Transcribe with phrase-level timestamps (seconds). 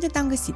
[0.00, 0.54] Bine te-am găsit!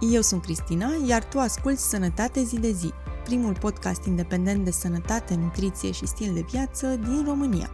[0.00, 2.90] Eu sunt Cristina, iar tu asculti Sănătate zi de zi,
[3.24, 7.70] primul podcast independent de sănătate, nutriție și stil de viață din România.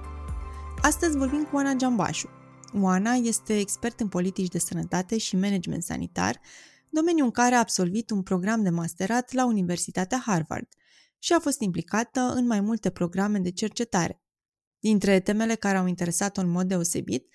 [0.83, 2.29] Astăzi vorbim cu Oana Giambașu.
[2.75, 6.41] Oana este expert în politici de sănătate și management sanitar,
[6.89, 10.69] domeniu în care a absolvit un program de masterat la Universitatea Harvard
[11.19, 14.23] și a fost implicată în mai multe programe de cercetare.
[14.79, 17.27] Dintre temele care au interesat-o în mod deosebit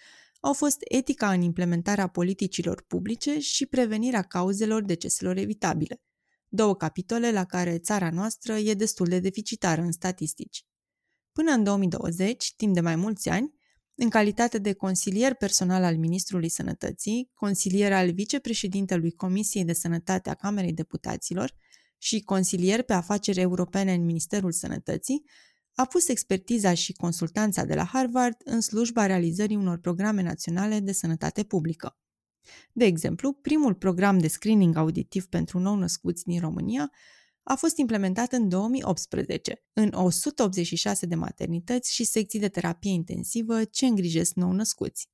[0.45, 6.01] au fost etica în implementarea politicilor publice și prevenirea cauzelor deceselor evitabile,
[6.47, 10.65] două capitole la care țara noastră e destul de deficitară în statistici.
[11.31, 13.53] Până în 2020, timp de mai mulți ani,
[13.95, 20.33] în calitate de consilier personal al Ministrului Sănătății, consilier al vicepreședintelui Comisiei de Sănătate a
[20.33, 21.55] Camerei Deputaților
[21.97, 25.23] și consilier pe afaceri europene în Ministerul Sănătății,
[25.75, 30.91] a pus expertiza și consultanța de la Harvard în slujba realizării unor programe naționale de
[30.91, 31.97] sănătate publică.
[32.71, 36.91] De exemplu, primul program de screening auditiv pentru nou-născuți din România
[37.43, 43.85] a fost implementat în 2018 în 186 de maternități și secții de terapie intensivă ce
[43.85, 45.09] îngrijesc nou-născuți.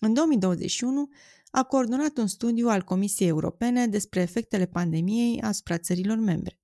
[0.00, 1.08] În 2021
[1.50, 6.61] a coordonat un studiu al Comisiei Europene despre efectele pandemiei asupra țărilor membre.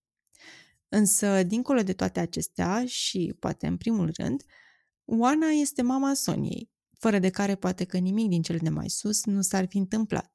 [0.88, 4.42] Însă, dincolo de toate acestea și poate în primul rând,
[5.04, 9.24] Oana este mama Soniei, fără de care poate că nimic din cel de mai sus
[9.24, 10.32] nu s-ar fi întâmplat.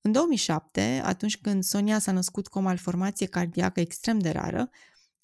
[0.00, 4.70] În 2007, atunci când Sonia s-a născut cu o malformație cardiacă extrem de rară,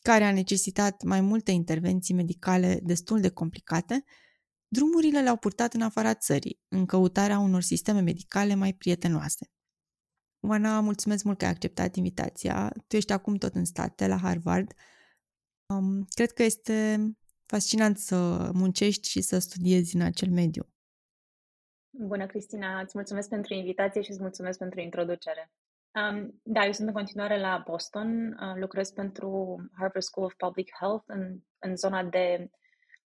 [0.02, 4.04] care a necesitat mai multe intervenții medicale destul de complicate,
[4.68, 9.50] drumurile le-au purtat în afara țării, în căutarea unor sisteme medicale mai prietenoase.
[10.40, 12.72] Oana, mulțumesc mult că ai acceptat invitația.
[12.86, 14.72] Tu ești acum tot în state, la Harvard.
[15.66, 16.98] Um, cred că este
[17.46, 20.62] fascinant să muncești și să studiezi în acel mediu.
[21.90, 22.80] Bună, Cristina!
[22.80, 25.52] Îți mulțumesc pentru invitație și îți mulțumesc pentru introducere.
[25.94, 30.68] Um, da, eu sunt în continuare la Boston, uh, lucrez pentru Harvard School of Public
[30.80, 32.50] Health în, în zona de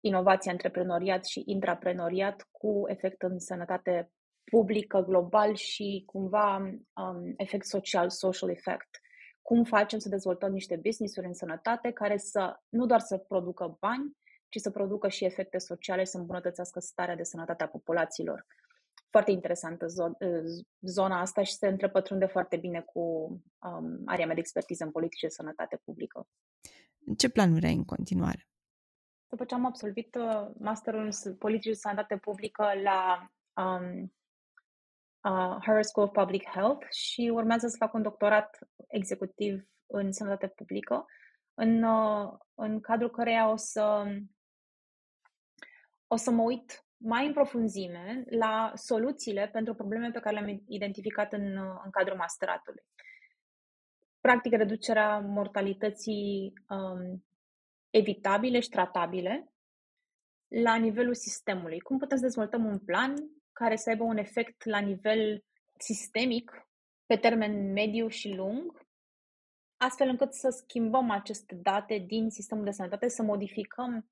[0.00, 4.10] inovație, antreprenoriat și intraprenoriat cu efect în sănătate
[4.50, 9.00] publică, global și cumva um, efect social, social effect.
[9.42, 14.16] Cum facem să dezvoltăm niște business-uri în sănătate care să nu doar să producă bani,
[14.48, 18.46] ci să producă și efecte sociale, să îmbunătățească starea de sănătate a populațiilor.
[19.10, 19.86] Foarte interesantă
[20.80, 25.20] zona asta și se întrepătrunde foarte bine cu um, area mea de expertiză în politici
[25.20, 26.28] de sănătate publică.
[27.16, 28.48] Ce planuri ai în continuare?
[29.28, 33.30] După ce am absolvit uh, masterul în politici de sănătate publică la
[33.62, 34.12] um,
[35.26, 40.48] uh, Harvard School of Public Health și urmează să fac un doctorat executiv în sănătate
[40.48, 41.04] publică,
[41.54, 44.04] în, uh, în cadrul căreia o să,
[46.06, 51.32] o să mă uit mai în profunzime la soluțiile pentru probleme pe care le-am identificat
[51.32, 52.82] în, în cadrul masteratului.
[54.20, 57.24] Practic, reducerea mortalității um,
[57.90, 59.50] evitabile și tratabile
[60.48, 61.80] la nivelul sistemului.
[61.80, 63.14] Cum putem să dezvoltăm un plan
[63.58, 65.44] care să aibă un efect la nivel
[65.78, 66.68] sistemic,
[67.06, 68.86] pe termen mediu și lung,
[69.76, 74.10] astfel încât să schimbăm aceste date din sistemul de sănătate, să modificăm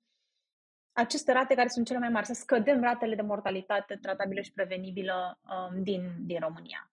[0.91, 5.39] aceste rate care sunt cele mai mari, să scădem ratele de mortalitate tratabilă și prevenibilă
[5.41, 6.91] um, din, din România.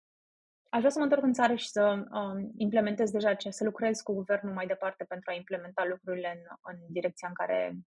[0.70, 4.00] Aș vrea să mă întorc în țară și să um, implementez deja ce, să lucrez
[4.00, 7.78] cu guvernul mai departe pentru a implementa lucrurile în, în direcția în care,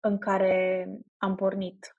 [0.00, 1.96] în care am pornit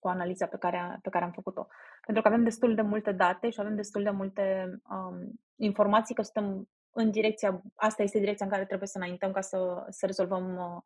[0.00, 1.66] cu analiza pe care, pe care am făcut-o.
[2.04, 6.22] Pentru că avem destul de multe date și avem destul de multe um, informații că
[6.22, 10.56] suntem în direcția, asta este direcția în care trebuie să înaintăm ca să, să rezolvăm
[10.56, 10.82] uh,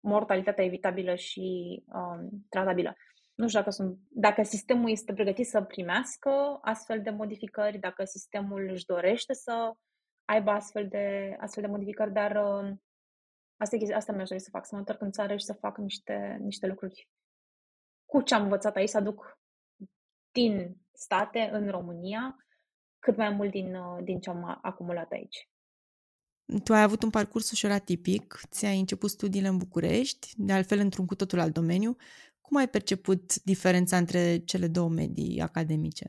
[0.00, 2.94] mortalitatea evitabilă și um, tratabilă.
[3.34, 8.68] Nu știu dacă, sunt, dacă sistemul este pregătit să primească astfel de modificări, dacă sistemul
[8.70, 9.72] își dorește să
[10.24, 12.72] aibă astfel de, astfel de modificări, dar uh,
[13.56, 16.38] asta, asta mi-aș dori să fac, să mă întorc în țară și să fac niște,
[16.40, 17.08] niște lucruri
[18.10, 19.38] cu ce am învățat aici, să aduc
[20.32, 22.36] din state în România
[22.98, 25.48] cât mai mult din, uh, din ce am acumulat aici.
[26.64, 31.06] Tu ai avut un parcurs ușor atipic, ți-ai început studiile în București, de altfel într-un
[31.06, 31.96] cu totul alt domeniu.
[32.40, 36.06] Cum ai perceput diferența între cele două medii academice?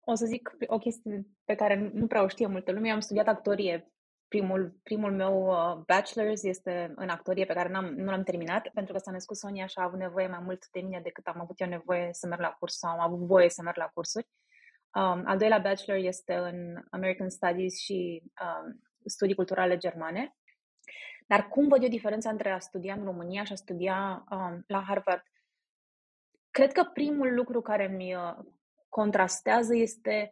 [0.00, 2.90] O să zic o chestie pe care nu prea o știe multă lume.
[2.90, 3.92] Am studiat actorie
[4.30, 8.92] primul, primul meu uh, bachelor's este în actorie pe care n-am, nu l-am terminat pentru
[8.92, 11.60] că s-a născut Sonia și a avut nevoie mai mult de mine decât am avut
[11.60, 14.28] eu nevoie să merg la curs sau am avut voie să merg la cursuri.
[14.94, 20.36] Um, al doilea bachelor este în American Studies și um, studii culturale germane.
[21.26, 24.82] Dar cum văd eu diferența între a studia în România și a studia um, la
[24.82, 25.22] Harvard?
[26.50, 28.36] Cred că primul lucru care mi, uh,
[28.88, 30.30] contrastează este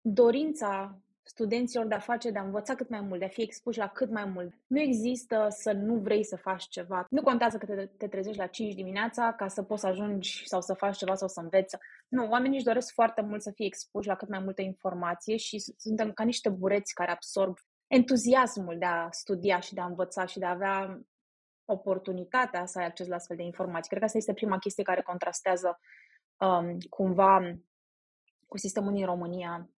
[0.00, 3.78] dorința studenților de a face, de a învăța cât mai mult, de a fi expuși
[3.78, 4.54] la cât mai mult.
[4.66, 7.06] Nu există să nu vrei să faci ceva.
[7.10, 10.60] Nu contează că te, te trezești la 5 dimineața ca să poți să ajungi sau
[10.60, 11.76] să faci ceva sau să înveți.
[12.08, 15.58] Nu, oamenii își doresc foarte mult să fie expuși la cât mai multă informație și
[15.76, 20.38] suntem ca niște bureți care absorb entuziasmul de a studia și de a învăța și
[20.38, 21.00] de a avea
[21.64, 23.88] oportunitatea să ai acces la astfel de informații.
[23.88, 25.80] Cred că asta este prima chestie care contrastează
[26.36, 27.58] um, cumva
[28.46, 29.70] cu sistemul din România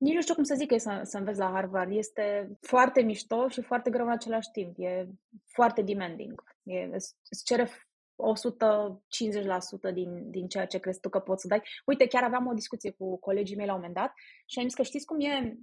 [0.00, 1.92] nici nu știu cum să zic că e să, să înveți la Harvard.
[1.92, 4.74] Este foarte mișto și foarte greu în același timp.
[4.78, 5.06] E
[5.46, 6.42] foarte demanding.
[6.62, 6.88] E,
[7.30, 7.70] îți cere 150%
[9.92, 11.62] din, din ceea ce crezi tu că poți să dai.
[11.86, 14.12] Uite, chiar aveam o discuție cu colegii mei la un moment dat
[14.46, 15.56] și am zis că știți cum e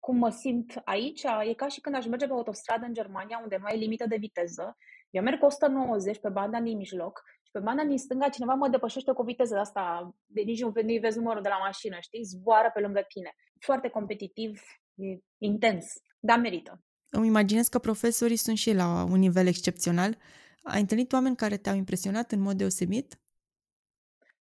[0.00, 3.56] cum mă simt aici, e ca și când aș merge pe autostradă în Germania, unde
[3.56, 4.76] nu ai limită de viteză.
[5.10, 9.12] Eu merg 190 pe banda din mijloc și pe banda din stânga cineva mă depășește
[9.12, 12.22] cu viteză asta, de nici nu, nu vezi numărul de la mașină, știi?
[12.22, 13.34] Zboară pe lângă tine.
[13.58, 14.60] Foarte competitiv,
[14.94, 15.86] e intens,
[16.20, 16.80] dar merită.
[17.10, 20.18] Îmi imaginez că profesorii sunt și la un nivel excepțional.
[20.62, 23.18] Ai întâlnit oameni care te-au impresionat în mod deosebit?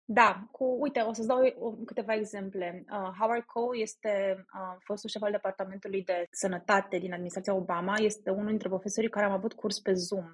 [0.04, 1.40] Da, cu, uite, o să-ți dau
[1.84, 2.84] câteva exemple.
[2.90, 7.94] Uh, Howard Cole este uh, fostul șef al Departamentului de Sănătate din administrația Obama.
[7.96, 10.24] Este unul dintre profesorii care am avut curs pe Zoom.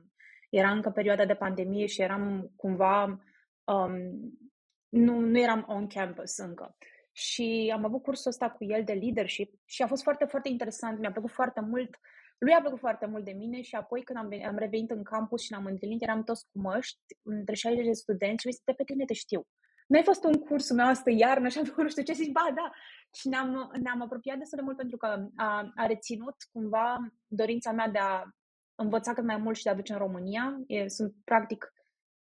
[0.48, 3.22] Era încă perioada de pandemie și eram cumva...
[3.64, 3.92] Um,
[4.88, 6.76] nu, nu eram on campus încă.
[7.12, 10.98] Și am avut cursul ăsta cu el de leadership și a fost foarte, foarte interesant.
[10.98, 11.98] Mi-a plăcut foarte mult.
[12.38, 15.42] Lui a plăcut foarte mult de mine și apoi când am, am revenit în campus
[15.42, 18.84] și ne-am întâlnit, eram toți cu măști, între 60 de studenți și mi de pe
[18.84, 19.46] tine te știu.
[19.86, 22.32] Nu ai fost un cursul meu astă iarnă și am făcut nu știu ce, zici,
[22.32, 22.70] ba, da.
[23.14, 26.96] Și ne-am, ne-am apropiat destul de mult pentru că a, a reținut cumva
[27.26, 28.24] dorința mea de a
[28.78, 30.60] învăța cât mai mult și de a duce în România.
[30.66, 31.72] E, sunt practic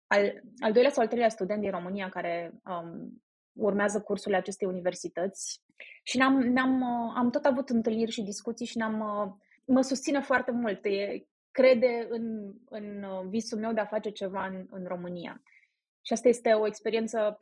[0.07, 3.21] al, al doilea sau al treilea student din România care um,
[3.53, 5.61] urmează cursurile acestei universități
[6.03, 6.83] și ne-am, ne-am,
[7.17, 8.97] am tot avut întâlniri și discuții și ne-am,
[9.65, 10.85] mă susține foarte mult.
[10.85, 15.41] E, crede în, în visul meu de a face ceva în, în România.
[16.01, 17.37] Și asta este o experiență,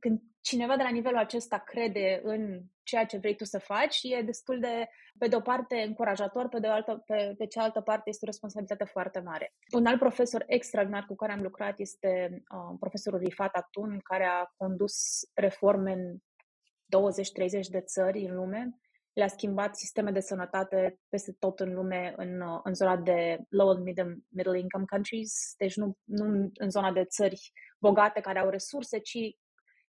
[0.00, 4.22] când cineva de la nivelul acesta crede în ceea ce vrei tu să faci, e
[4.22, 8.10] destul de, pe de o parte, încurajator, pe de, o altă, pe, pe cealaltă parte
[8.10, 9.54] este o responsabilitate foarte mare.
[9.72, 14.52] Un alt profesor extraordinar cu care am lucrat este uh, profesorul Rifat Atun, care a
[14.56, 14.94] condus
[15.34, 18.80] reforme în 20-30 de țări în lume
[19.12, 23.84] le-a schimbat sisteme de sănătate peste tot în lume, în, în zona de low and
[23.84, 28.98] middle, middle income countries, deci nu, nu în zona de țări bogate care au resurse,
[28.98, 29.36] ci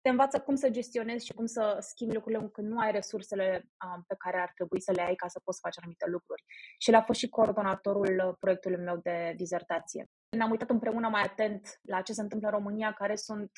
[0.03, 4.05] te învață cum să gestionezi și cum să schimbi lucrurile când nu ai resursele um,
[4.07, 6.45] pe care ar trebui să le ai ca să poți face anumite lucruri.
[6.79, 10.11] Și el a fost și coordonatorul proiectului meu de dizertație.
[10.37, 13.51] Ne-am uitat împreună mai atent la ce se întâmplă în România, care sunt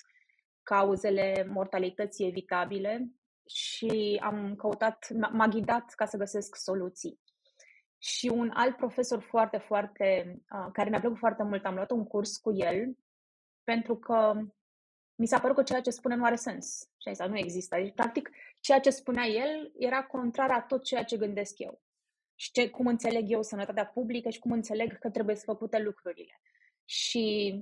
[0.63, 3.11] cauzele mortalității evitabile
[3.47, 7.21] și am căutat, m-a ghidat ca să găsesc soluții.
[7.99, 12.05] Și un alt profesor foarte, foarte, uh, care mi-a plăcut foarte mult, am luat un
[12.05, 12.97] curs cu el,
[13.65, 14.35] pentru că
[15.23, 16.91] mi s-a părut că ceea ce spune nu are sens.
[16.99, 17.77] Și asta nu există.
[17.77, 18.31] Deci, practic,
[18.61, 21.83] ceea ce spunea el era contrar a tot ceea ce gândesc eu.
[22.35, 26.41] Și ce, cum înțeleg eu sănătatea publică și cum înțeleg că trebuie să făcute lucrurile.
[26.85, 27.55] Și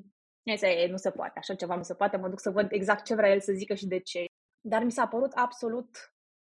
[0.52, 3.04] asta e, nu se poate, așa ceva nu se poate, mă duc să văd exact
[3.04, 4.24] ce vrea el să zică și de ce.
[4.60, 6.14] Dar mi s-a părut absolut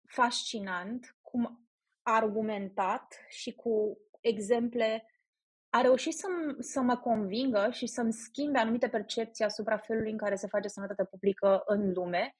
[0.06, 1.68] fascinant cum
[2.02, 5.06] a argumentat și cu exemple
[5.70, 6.26] a reușit să,
[6.58, 11.04] să mă convingă și să-mi schimbe anumite percepții asupra felului în care se face sănătate
[11.04, 12.36] publică în lume,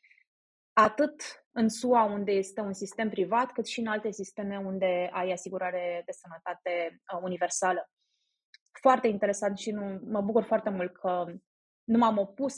[0.72, 5.32] atât în SUA, unde este un sistem privat, cât și în alte sisteme unde ai
[5.32, 7.90] asigurare de sănătate uh, universală.
[8.80, 11.25] Foarte interesant și nu, mă bucur foarte mult că
[11.84, 12.54] nu m-am opus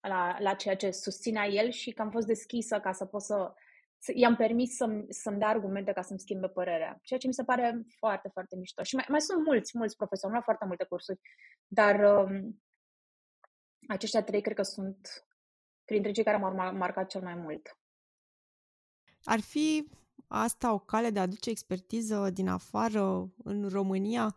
[0.00, 3.34] la, la ceea ce susținea el și că am fost deschisă ca să pot să,
[3.34, 3.54] să
[4.14, 6.98] i-am permis să-mi, să-mi dea argumente ca să-mi schimbe părerea.
[7.02, 8.82] Ceea ce mi se pare foarte, foarte mișto.
[8.82, 11.20] Și mai, mai sunt mulți, mulți profesori, nu au foarte multe cursuri,
[11.66, 12.62] dar um,
[13.88, 15.26] aceștia trei cred că sunt
[15.84, 17.78] printre cei care m-au marcat cel mai mult.
[19.24, 19.88] Ar fi
[20.26, 24.36] asta o cale de a aduce expertiză din afară în România?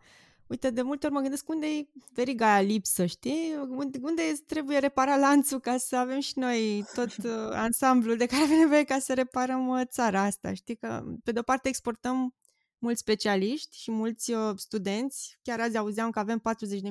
[0.54, 3.54] Uite, de multe ori mă gândesc unde e veriga aia lipsă, știi?
[3.68, 8.42] Unde, unde trebuie reparat lanțul ca să avem și noi tot uh, ansamblul de care
[8.42, 10.76] avem nevoie ca să reparăm uh, țara asta, știi?
[10.76, 12.34] Că, pe de-o parte, exportăm
[12.78, 15.38] mulți specialiști și mulți uh, studenți.
[15.42, 16.42] Chiar azi auzeam că avem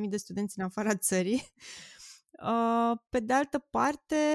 [0.01, 1.51] 40.000 de studenți în afara țării.
[2.43, 4.33] Uh, pe de altă parte,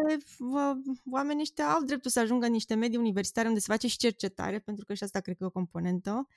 [1.10, 4.58] oamenii ăștia au dreptul să ajungă în niște medii universitare unde se face și cercetare,
[4.58, 6.36] pentru că și asta cred că e o componentă uh,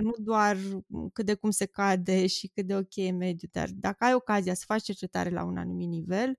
[0.00, 0.56] nu doar
[1.12, 4.54] cât de cum se cade și cât de ok e mediu, dar dacă ai ocazia
[4.54, 6.38] să faci cercetare la un anumit nivel,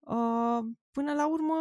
[0.00, 0.58] uh,
[0.90, 1.54] până la urmă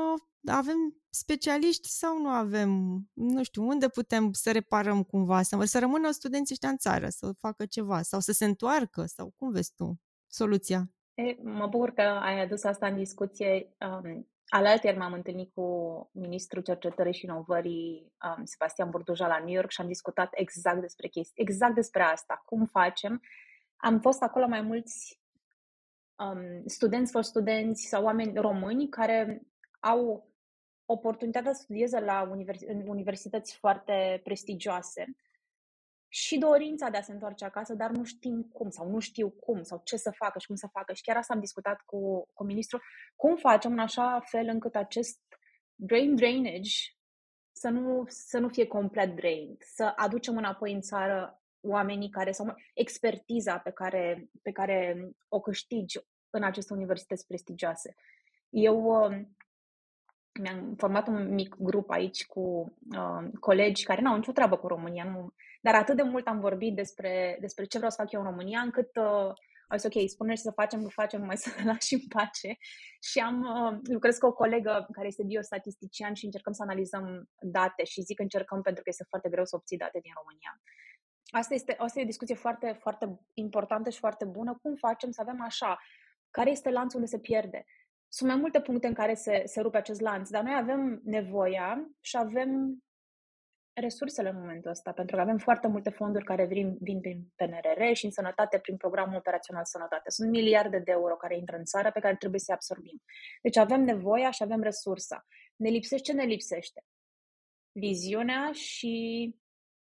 [0.45, 6.11] avem specialiști sau nu avem, nu știu, unde putem să reparăm cumva, să, să rămână
[6.11, 9.99] studenții ăștia în țară, să facă ceva sau să se întoarcă sau cum vezi tu
[10.27, 10.89] soluția?
[11.13, 13.75] E, mă bucur că ai adus asta în discuție.
[13.79, 19.69] Um, Alaltieri m-am întâlnit cu ministrul cercetării și inovării um, Sebastian Burduja la New York
[19.69, 23.21] și am discutat exact despre chestii, exact despre asta, cum facem.
[23.75, 25.19] Am fost acolo mai mulți
[26.15, 29.41] um, studenți for studenți sau oameni români care
[29.79, 30.29] au
[30.85, 35.15] oportunitatea să studieze la univers- în universități foarte prestigioase
[36.15, 39.63] și dorința de a se întoarce acasă, dar nu știm cum sau nu știu cum
[39.63, 40.93] sau ce să facă și cum să facă.
[40.93, 42.81] Și chiar asta am discutat cu, cu ministrul.
[43.15, 45.19] Cum facem în așa fel încât acest
[45.75, 46.71] brain drainage
[47.51, 52.55] să nu, să nu fie complet drained, să aducem înapoi în țară oamenii care sau
[52.73, 57.95] expertiza pe care, pe care o câștigi în aceste universități prestigioase.
[58.49, 59.21] Eu uh,
[60.41, 64.67] mi-am format un mic grup aici cu uh, colegi care nu au nicio treabă cu
[64.67, 68.21] România, nu, dar atât de mult am vorbit despre, despre ce vreau să fac eu
[68.21, 69.33] în România, încât uh,
[69.67, 72.57] am zis, ok, spune să facem, nu facem, mai să ne lași în pace.
[73.01, 77.83] Și am, uh, lucrez cu o colegă care este biostatistician și încercăm să analizăm date
[77.83, 80.61] și zic încercăm pentru că este foarte greu să obții date din România.
[81.31, 84.59] Asta este, asta e o discuție foarte, foarte importantă și foarte bună.
[84.61, 85.79] Cum facem să avem așa?
[86.31, 87.65] Care este lanțul unde se pierde?
[88.15, 91.89] Sunt mai multe puncte în care se, se rupe acest lanț, dar noi avem nevoia
[92.01, 92.79] și avem
[93.73, 97.93] resursele în momentul ăsta, pentru că avem foarte multe fonduri care vin, vin prin PNRR
[97.93, 100.09] și în sănătate prin programul operațional sănătate.
[100.09, 103.01] Sunt miliarde de euro care intră în țară pe care trebuie să-i absorbim.
[103.41, 105.25] Deci avem nevoia și avem resursa.
[105.55, 106.81] Ne lipsește, ce ne lipsește?
[107.71, 109.35] Viziunea și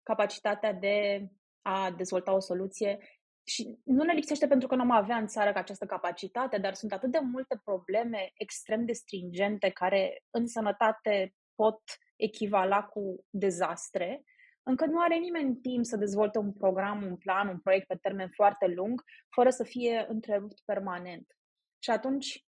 [0.02, 1.28] capacitatea de
[1.62, 2.98] a dezvolta o soluție
[3.44, 6.92] și nu ne lipsește pentru că nu am avea în țară această capacitate, dar sunt
[6.92, 11.80] atât de multe probleme extrem de stringente care în sănătate pot
[12.16, 14.24] echivala cu dezastre,
[14.62, 18.28] încât nu are nimeni timp să dezvolte un program, un plan, un proiect pe termen
[18.28, 19.02] foarte lung,
[19.34, 21.36] fără să fie întrerupt permanent.
[21.78, 22.46] Și atunci,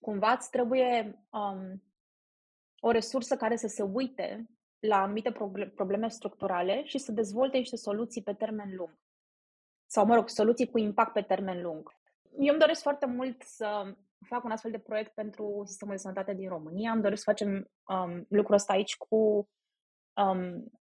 [0.00, 1.82] cumva, îți trebuie um,
[2.80, 4.46] o resursă care să se uite
[4.78, 5.32] la anumite
[5.74, 8.98] probleme structurale și să dezvolte niște soluții pe termen lung.
[9.86, 11.94] Sau, mă rog, soluții cu impact pe termen lung.
[12.38, 13.94] Eu îmi doresc foarte mult să
[14.26, 16.90] fac un astfel de proiect pentru sistemul de sănătate din România.
[16.92, 19.48] Îmi doresc să facem um, lucrul ăsta aici cu
[20.14, 20.72] um,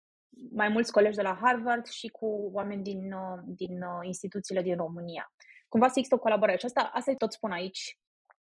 [0.51, 4.75] mai mulți colegi de la Harvard și cu oameni din, uh, din uh, instituțiile din
[4.75, 5.33] România.
[5.67, 6.57] Cumva să există o colaborare.
[6.57, 7.99] Și asta, asta tot spun aici.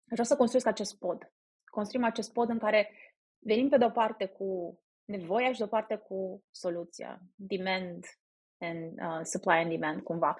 [0.03, 1.31] Vreau să construiesc acest pod.
[1.71, 2.91] Construim acest pod în care
[3.39, 7.21] venim pe de-o parte cu nevoia și de-o parte cu soluția.
[7.35, 8.05] Demand
[8.59, 10.37] and uh, supply and demand, cumva.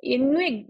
[0.00, 0.66] E, nu e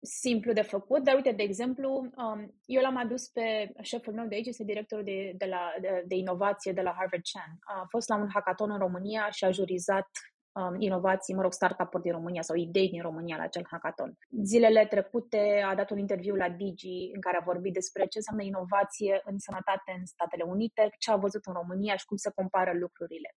[0.00, 4.34] simplu de făcut, dar uite, de exemplu, um, eu l-am adus pe șeful meu de
[4.34, 7.58] aici, este directorul de, de, la, de, de inovație de la Harvard Chan.
[7.60, 10.08] A fost la un hackathon în România și a jurizat
[10.52, 14.18] um, inovații, mă rog, startup-uri din România sau idei din România la acel hackathon.
[14.42, 18.42] Zilele trecute a dat un interviu la Digi în care a vorbit despre ce înseamnă
[18.42, 22.72] inovație în sănătate în Statele Unite, ce a văzut în România și cum se compară
[22.72, 23.34] lucrurile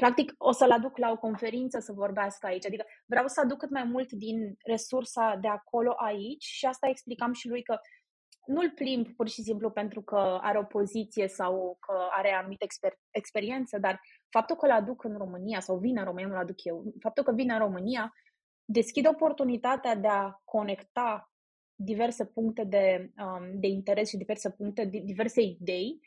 [0.00, 2.66] practic o să-l aduc la o conferință să vorbească aici.
[2.66, 7.32] Adică vreau să aduc cât mai mult din resursa de acolo aici și asta explicam
[7.32, 7.78] și lui că
[8.46, 12.98] nu-l plimb pur și simplu pentru că are o poziție sau că are anumită exper-
[13.10, 16.94] experiență, dar faptul că îl aduc în România sau vine în România, nu-l aduc eu,
[17.00, 18.12] faptul că vine în România
[18.64, 21.32] deschide oportunitatea de a conecta
[21.74, 26.00] diverse puncte de, um, de interes și diverse puncte, diverse idei,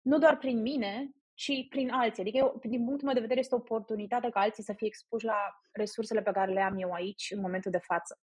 [0.00, 2.22] nu doar prin mine, ci prin alții.
[2.22, 5.24] Adică, eu, din punctul meu de vedere, este o oportunitate ca alții să fie expuși
[5.24, 8.18] la resursele pe care le am eu aici, în momentul de față.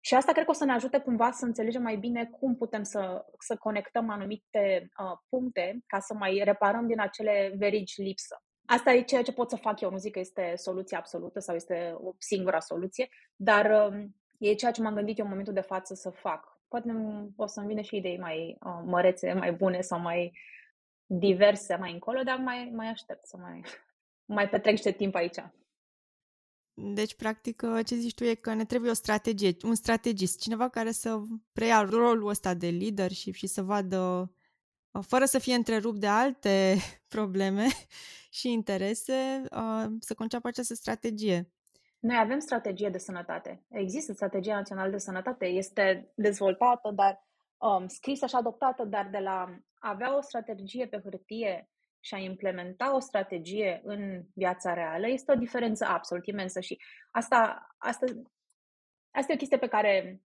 [0.00, 2.82] Și asta cred că o să ne ajute cumva să înțelegem mai bine cum putem
[2.82, 8.42] să, să conectăm anumite uh, puncte ca să mai reparăm din acele verigi lipsă.
[8.66, 9.90] Asta e ceea ce pot să fac eu.
[9.90, 14.04] Nu zic că este soluția absolută sau este o singura soluție, dar uh,
[14.38, 16.60] e ceea ce m-am gândit eu în momentul de față să fac.
[16.68, 16.88] Poate
[17.36, 20.32] o să-mi vină și idei mai uh, mărețe, mai bune sau mai
[21.12, 23.64] diverse mai încolo, dar mai, mai aștept să mai,
[24.24, 25.36] mai petrec niște timp aici.
[26.74, 30.90] Deci, practic, ce zici tu e că ne trebuie o strategie, un strategist, cineva care
[30.90, 31.20] să
[31.52, 34.32] preia rolul ăsta de leadership și să vadă,
[35.00, 36.76] fără să fie întrerupt de alte
[37.14, 37.66] probleme
[38.38, 39.42] și interese,
[40.00, 41.52] să conceapă această strategie.
[41.98, 43.64] Noi avem strategie de sănătate.
[43.68, 45.46] Există strategia națională de sănătate.
[45.46, 47.28] Este dezvoltată, dar
[47.60, 52.94] um, scrisă și adoptată, dar de la avea o strategie pe hârtie și a implementa
[52.94, 56.78] o strategie în viața reală este o diferență absolut imensă și
[57.10, 58.06] asta, asta,
[59.10, 60.22] asta e o chestie pe care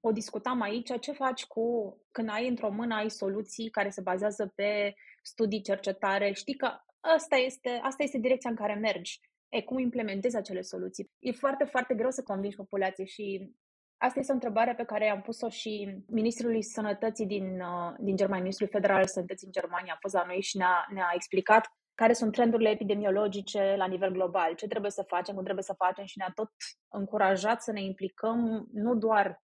[0.00, 4.52] o discutam aici, ce faci cu când ai într-o mână ai soluții care se bazează
[4.54, 6.66] pe studii, cercetare, știi că
[7.00, 9.20] asta este, asta este direcția în care mergi.
[9.48, 11.10] E, cum implementezi acele soluții?
[11.18, 13.54] E foarte, foarte greu să convingi populația și
[13.98, 18.42] asta este o întrebare pe care am pus-o și ministrului sănătății din, uh, din Germania,
[18.42, 22.12] ministrul federal al sănătății în Germania a fost la noi și ne-a, ne-a explicat care
[22.12, 26.18] sunt trendurile epidemiologice la nivel global, ce trebuie să facem, cum trebuie să facem și
[26.18, 26.50] ne-a tot
[26.88, 29.42] încurajat să ne implicăm nu doar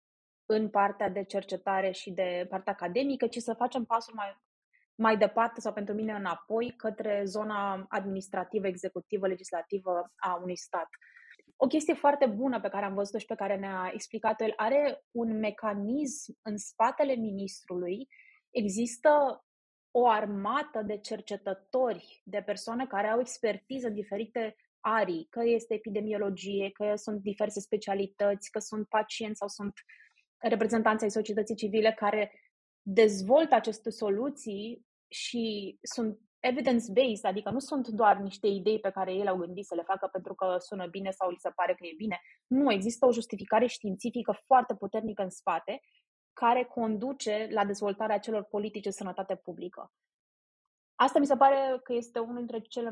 [0.46, 4.38] în partea de cercetare și de partea academică, ci să facem pasul mai,
[4.96, 10.90] mai departe sau pentru mine înapoi către zona administrativă, executivă, legislativă a unui stat.
[11.62, 15.04] O chestie foarte bună pe care am văzut-o și pe care ne-a explicat el, are
[15.12, 18.08] un mecanism în spatele ministrului.
[18.50, 19.44] Există
[19.92, 26.70] o armată de cercetători, de persoane care au expertiză în diferite arii, că este epidemiologie,
[26.72, 29.74] că sunt diverse specialități, că sunt pacienți sau sunt
[30.38, 32.32] reprezentanții ai societății civile care
[32.82, 39.24] dezvoltă aceste soluții și sunt evidence-based, adică nu sunt doar niște idei pe care ei
[39.24, 41.94] le-au gândit să le facă pentru că sună bine sau li se pare că e
[41.98, 42.22] bine.
[42.48, 45.80] Nu, există o justificare științifică foarte puternică în spate
[46.34, 49.92] care conduce la dezvoltarea acelor politici de sănătate publică.
[50.96, 52.92] Asta mi se pare că este unul dintre cele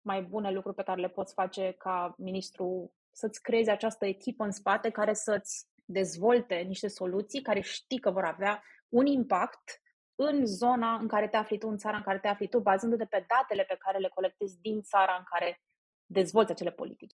[0.00, 4.50] mai bune lucruri pe care le poți face ca ministru, să-ți creezi această echipă în
[4.50, 9.80] spate care să-ți dezvolte niște soluții care știi că vor avea un impact
[10.16, 13.04] în zona în care te afli tu, în țara în care te afli tu, bazându-te
[13.04, 15.62] pe datele pe care le colectezi din țara în care
[16.06, 17.14] dezvolți acele politici.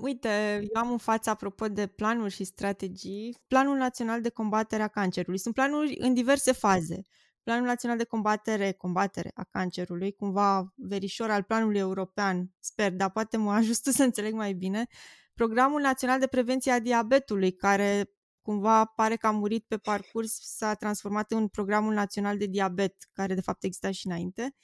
[0.00, 4.88] Uite, eu am în față, apropo de planuri și strategii, Planul Național de Combatere a
[4.88, 5.38] Cancerului.
[5.38, 7.02] Sunt planuri în diverse faze.
[7.42, 13.36] Planul Național de Combatere, combatere a cancerului, cumva verișor al planului european, sper, dar poate
[13.36, 14.86] mă ajut să înțeleg mai bine.
[15.34, 18.10] Programul Național de Prevenție a Diabetului, care
[18.44, 23.34] cumva pare că a murit pe parcurs, s-a transformat în Programul Național de Diabet, care
[23.34, 24.54] de fapt exista și înainte.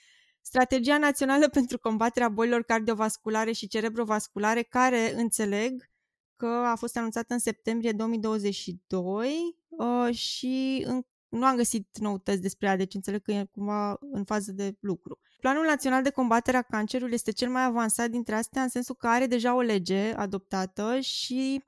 [0.40, 5.90] Strategia Națională pentru combaterea bolilor cardiovasculare și cerebrovasculare, care înțeleg
[6.36, 12.66] că a fost anunțată în septembrie 2022 uh, și în, nu am găsit noutăți despre
[12.66, 15.18] ea, deci înțeleg că e cumva în fază de lucru.
[15.40, 19.06] Planul Național de Combatere a Cancerului este cel mai avansat dintre astea, în sensul că
[19.06, 21.64] are deja o lege adoptată și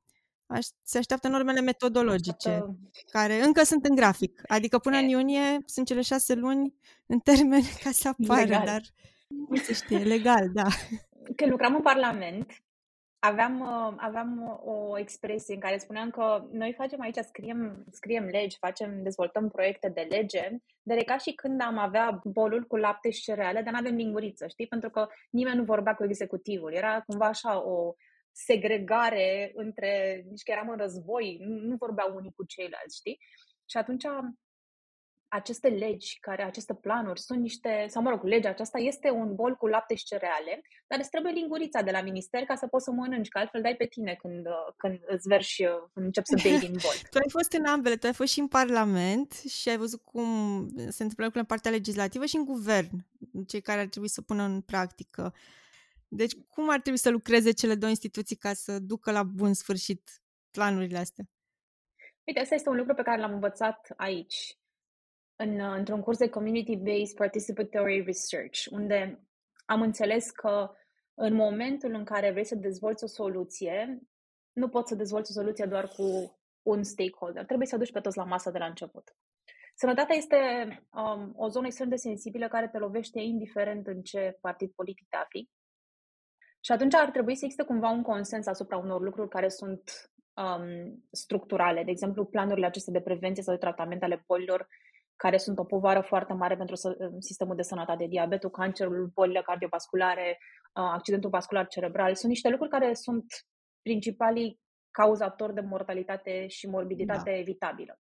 [0.83, 2.77] se așteaptă normele metodologice, Așteaptă...
[3.11, 4.43] care încă sunt în grafic.
[4.47, 6.75] Adică până în iunie sunt cele șase luni
[7.07, 8.65] în termen ca să apară, legal.
[8.65, 8.81] dar
[9.49, 10.67] nu se știe, legal, da.
[11.37, 12.53] Când lucram în Parlament,
[13.25, 18.59] aveam, uh, aveam o expresie în care spuneam că noi facem aici, scriem, scriem legi,
[18.59, 20.51] facem, dezvoltăm proiecte de lege,
[20.83, 23.95] dar e ca și când am avea bolul cu lapte și cereale, dar nu avem
[23.95, 24.67] linguriță, știi?
[24.67, 26.73] Pentru că nimeni nu vorbea cu executivul.
[26.73, 27.95] Era cumva așa o,
[28.33, 33.19] segregare între, nici că eram în război, nu, nu vorbeau unii cu ceilalți, știi?
[33.65, 34.05] Și atunci
[35.35, 39.55] aceste legi, care aceste planuri sunt niște, sau mă rog, legea aceasta este un bol
[39.57, 42.91] cu lapte și cereale, dar îți trebuie lingurița de la minister ca să poți să
[42.91, 46.71] mănânci, că altfel dai pe tine când, când îți verși, când începi să bei din
[46.83, 46.95] bol.
[47.11, 50.25] tu ai fost în ambele, tu ai fost și în Parlament și ai văzut cum
[50.69, 53.07] se întâmplă lucrurile în partea legislativă și în guvern,
[53.47, 55.35] cei care ar trebui să pună în practică
[56.15, 60.11] deci cum ar trebui să lucreze cele două instituții ca să ducă la bun sfârșit
[60.51, 61.25] planurile astea?
[62.27, 64.59] Uite, asta este un lucru pe care l-am învățat aici,
[65.37, 69.27] în, într-un curs de Community-Based Participatory Research, unde
[69.65, 70.71] am înțeles că
[71.15, 74.01] în momentul în care vrei să dezvolți o soluție,
[74.53, 77.45] nu poți să dezvolți o soluție doar cu un stakeholder.
[77.45, 79.17] Trebuie să aduci pe toți la masă de la început.
[79.75, 80.37] Sănătatea este
[80.91, 85.17] um, o zonă extrem de sensibilă care te lovește indiferent în ce partid politic te
[85.17, 85.51] afli.
[86.65, 91.05] Și atunci ar trebui să existe cumva un consens asupra unor lucruri care sunt um,
[91.11, 91.85] structurale.
[91.85, 94.69] De exemplu, planurile acestea de prevenție sau de tratament ale bolilor
[95.17, 100.39] care sunt o povară foarte mare pentru um, sistemul de sănătate, diabetul, cancerul, bolile cardiovasculare,
[100.39, 102.15] uh, accidentul vascular cerebral.
[102.15, 103.25] Sunt niște lucruri care sunt
[103.83, 107.37] principalii cauzatori de mortalitate și morbiditate da.
[107.37, 108.01] evitabilă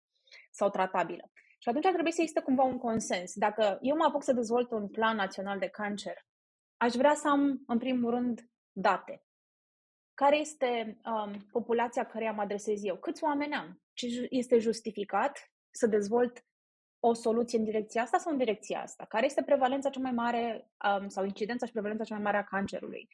[0.52, 1.32] sau tratabilă.
[1.60, 3.34] Și atunci ar trebui să existe cumva un consens.
[3.36, 6.18] Dacă eu mă apuc să dezvolt un plan național de cancer
[6.78, 9.24] aș vrea să am, în primul rând, date.
[10.14, 12.98] Care este um, populația care am adresez eu?
[12.98, 13.82] Câți oameni am?
[13.94, 16.46] Ce este justificat să dezvolt
[17.00, 19.06] o soluție în direcția asta sau în direcția asta?
[19.06, 22.44] Care este prevalența cea mai mare um, sau incidența și prevalența cea mai mare a
[22.44, 23.08] cancerului?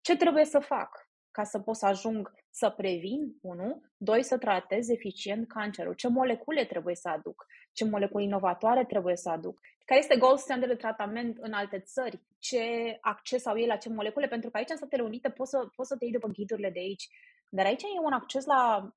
[0.00, 1.08] Ce trebuie să fac?
[1.38, 5.94] ca să pot să ajung să previn, unu, doi, să tratez eficient cancerul.
[5.94, 7.46] Ce molecule trebuie să aduc?
[7.78, 9.60] Ce molecule inovatoare trebuie să aduc?
[9.84, 12.22] Care este gold standard de tratament în alte țări?
[12.38, 12.62] Ce
[13.00, 14.26] acces au ei la ce molecule?
[14.28, 16.78] Pentru că aici, în Statele Unite, poți să, poți să te iei după ghidurile de
[16.78, 17.08] aici.
[17.48, 18.92] Dar aici e un acces la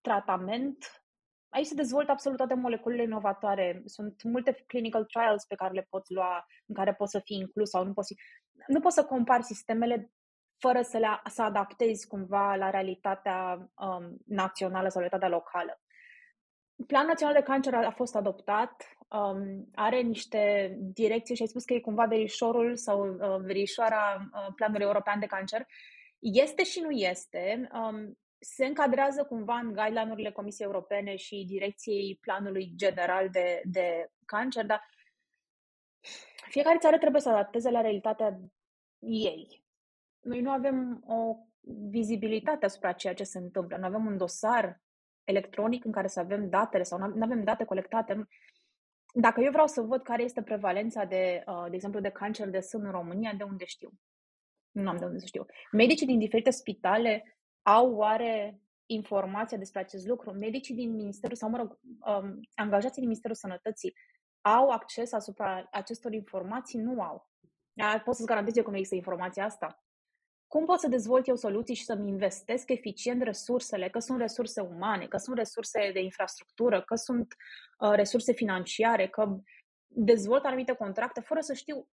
[0.00, 1.02] tratament
[1.52, 3.82] aici se dezvoltă absolut toate moleculele inovatoare.
[3.84, 7.68] Sunt multe clinical trials pe care le poți lua, în care poți să fii inclus
[7.70, 8.14] sau nu poți,
[8.66, 10.12] nu poți să compari sistemele
[10.58, 15.81] fără să, le, să adaptezi cumva la realitatea um, națională sau realitatea locală.
[16.86, 21.64] Planul Național de Cancer a, a fost adoptat, um, are niște direcții și ai spus
[21.64, 25.66] că e cumva verișorul sau uh, verișoara uh, Planului European de Cancer.
[26.18, 27.68] Este și nu este.
[27.72, 34.66] Um, se încadrează cumva în guideline-urile Comisiei Europene și direcției planului general de, de cancer,
[34.66, 34.88] dar
[36.48, 38.40] fiecare țară trebuie să adapteze la realitatea
[38.98, 39.64] ei.
[40.20, 41.36] Noi nu avem o
[41.90, 43.76] vizibilitate asupra ceea ce se întâmplă.
[43.76, 44.80] Nu avem un dosar
[45.32, 48.28] electronic în care să avem datele sau nu avem date colectate.
[49.14, 52.60] Dacă eu vreau să văd care este prevalența de, uh, de exemplu, de cancer de
[52.60, 53.90] sân în România, de unde știu?
[54.70, 55.46] Nu am de unde să știu.
[55.72, 60.32] Medicii din diferite spitale au oare informația despre acest lucru?
[60.32, 63.94] Medicii din Ministerul, sau mă rog, um, angajații din Ministerul Sănătății
[64.40, 66.78] au acces asupra acestor informații?
[66.78, 67.30] Nu au.
[68.04, 69.84] Pot să-ți garantez eu că nu există informația asta.
[70.52, 75.06] Cum pot să dezvolt eu soluții și să-mi investesc eficient resursele, că sunt resurse umane,
[75.06, 77.34] că sunt resurse de infrastructură, că sunt
[77.78, 79.36] uh, resurse financiare, că
[79.86, 81.88] dezvolt anumite contracte fără să știu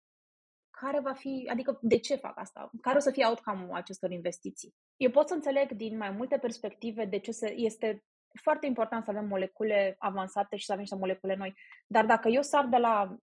[0.70, 4.74] care va fi, adică de ce fac asta, care o să fie outcome-ul acestor investiții.
[4.96, 8.04] Eu pot să înțeleg din mai multe perspective de ce se, este
[8.42, 11.54] foarte important să avem molecule avansate și să avem niște molecule noi,
[11.86, 13.16] dar dacă eu sar de la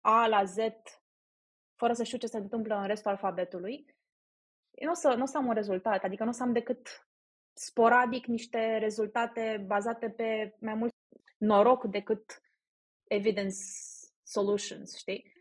[0.00, 0.56] A la Z
[1.76, 3.96] fără să știu ce se întâmplă în restul alfabetului,
[4.84, 7.08] nu o să, nu o să am un rezultat, adică nu o să am decât
[7.52, 10.94] sporadic niște rezultate bazate pe mai mult
[11.38, 12.42] noroc decât
[13.04, 13.56] evidence
[14.22, 15.32] solutions, știi?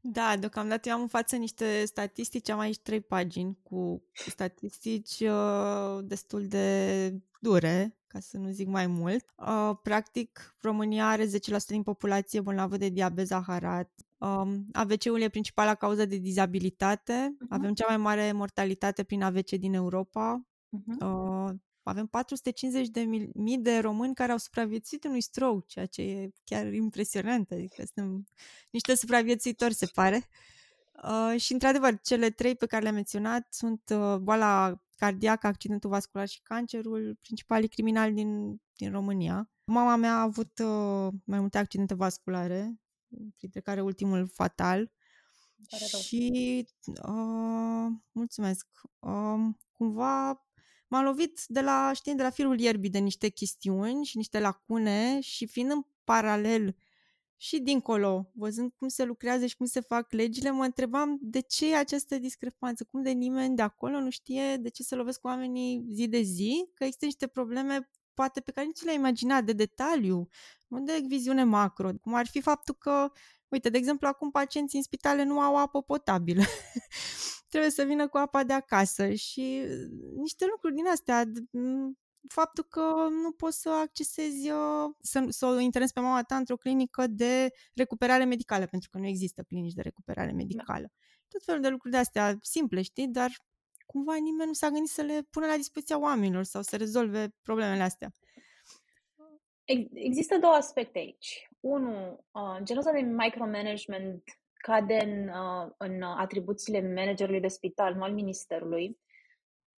[0.00, 5.98] Da, deocamdată eu am în față niște statistici, am aici trei pagini cu statistici uh,
[6.04, 7.08] destul de
[7.40, 9.24] dure, ca să nu zic mai mult.
[9.36, 11.28] Uh, practic, România are 10%
[11.66, 13.90] din populație bolnavă de diabet zaharat.
[14.18, 17.36] Um, AVC-ul e principala cauză de dizabilitate.
[17.36, 17.48] Uh-huh.
[17.48, 20.46] Avem cea mai mare mortalitate prin AVC din Europa.
[20.76, 21.06] Uh-huh.
[21.06, 23.00] Uh, avem 450 de
[23.34, 28.26] mii de români care au supraviețuit unui stroke, ceea ce e chiar impresionant, adică suntem
[28.70, 30.28] niște supraviețuitori, se pare.
[31.02, 36.28] Uh, și, într-adevăr, cele trei pe care le-am menționat sunt uh, boala cardiacă, accidentul vascular
[36.28, 39.50] și cancerul, principalii criminali din, din România.
[39.64, 42.80] Mama mea a avut uh, mai multe accidente vasculare,
[43.36, 44.92] printre care ultimul fatal.
[46.02, 48.66] Și uh, mulțumesc.
[48.98, 50.46] Uh, cumva
[50.88, 55.20] m-am lovit de la, știi, de la firul ierbii de niște chestiuni și niște lacune
[55.20, 56.76] și fiind în paralel
[57.42, 61.70] și dincolo, văzând cum se lucrează și cum se fac legile, mă întrebam de ce
[61.70, 65.86] e această discrepanță, cum de nimeni de acolo nu știe de ce se lovesc oamenii
[65.90, 70.28] zi de zi, că există niște probleme poate pe care nici le-ai imaginat de detaliu,
[70.68, 73.12] nu de viziune macro, cum ar fi faptul că,
[73.48, 76.42] uite, de exemplu, acum pacienții în spitale nu au apă potabilă.
[77.50, 81.24] Trebuie să vină cu apa de acasă și uh, niște lucruri din astea.
[82.28, 82.80] Faptul că
[83.22, 87.50] nu poți să accesezi, uh, să, să o internezi pe mama ta într-o clinică de
[87.74, 90.36] recuperare medicală, pentru că nu există clinici de recuperare da.
[90.36, 90.80] medicală.
[90.80, 91.06] Da.
[91.28, 93.30] Tot felul de lucruri de astea simple, știi, dar
[93.86, 97.82] cumva nimeni nu s-a gândit să le pună la dispoziția oamenilor sau să rezolve problemele
[97.82, 98.10] astea.
[99.92, 101.48] Există două aspecte aici.
[101.60, 104.22] Unul, uh, genul ăsta de micromanagement
[104.54, 108.98] cade în, uh, în atribuțiile managerului de spital, nu al ministerului.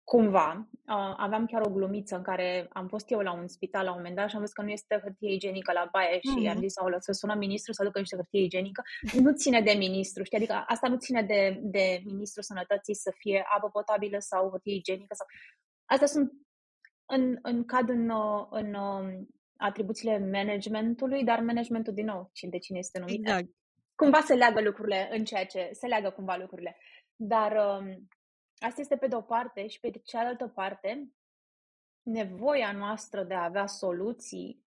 [0.03, 3.89] Cumva, uh, aveam chiar o glumiță în care am fost eu la un spital la
[3.91, 6.49] un moment dat și am văzut că nu este hârtie igienică la baie și mm-hmm.
[6.49, 8.81] am zis, sau să sună ministru să aducă niște hârtie igienică.
[9.21, 10.37] Nu ține de ministru, știi?
[10.37, 15.13] Adică asta nu ține de, de ministru sănătății să fie apă potabilă sau hârtie igienică.
[15.13, 15.27] Sau...
[15.85, 16.31] Astea sunt
[17.05, 18.11] în, în cad în,
[18.49, 23.19] în um, atribuțiile managementului, dar managementul, din nou, de cine este numit.
[23.19, 23.47] Exact.
[23.95, 26.77] Cumva se leagă lucrurile în ceea ce se leagă cumva lucrurile.
[27.15, 28.07] Dar um,
[28.59, 31.11] asta este pe de o parte și pe de cealaltă parte,
[32.01, 34.63] nevoia noastră de a avea soluții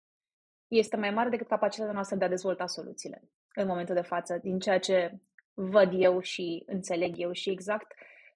[0.67, 4.59] este mai mare decât capacitatea noastră de a dezvolta soluțiile în momentul de față, din
[4.59, 5.19] ceea ce
[5.53, 7.93] văd eu și înțeleg eu și exact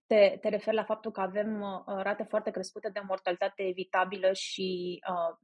[0.07, 4.99] te, te referi la faptul că avem uh, rate foarte crescute de mortalitate evitabilă și
[5.09, 5.37] uh,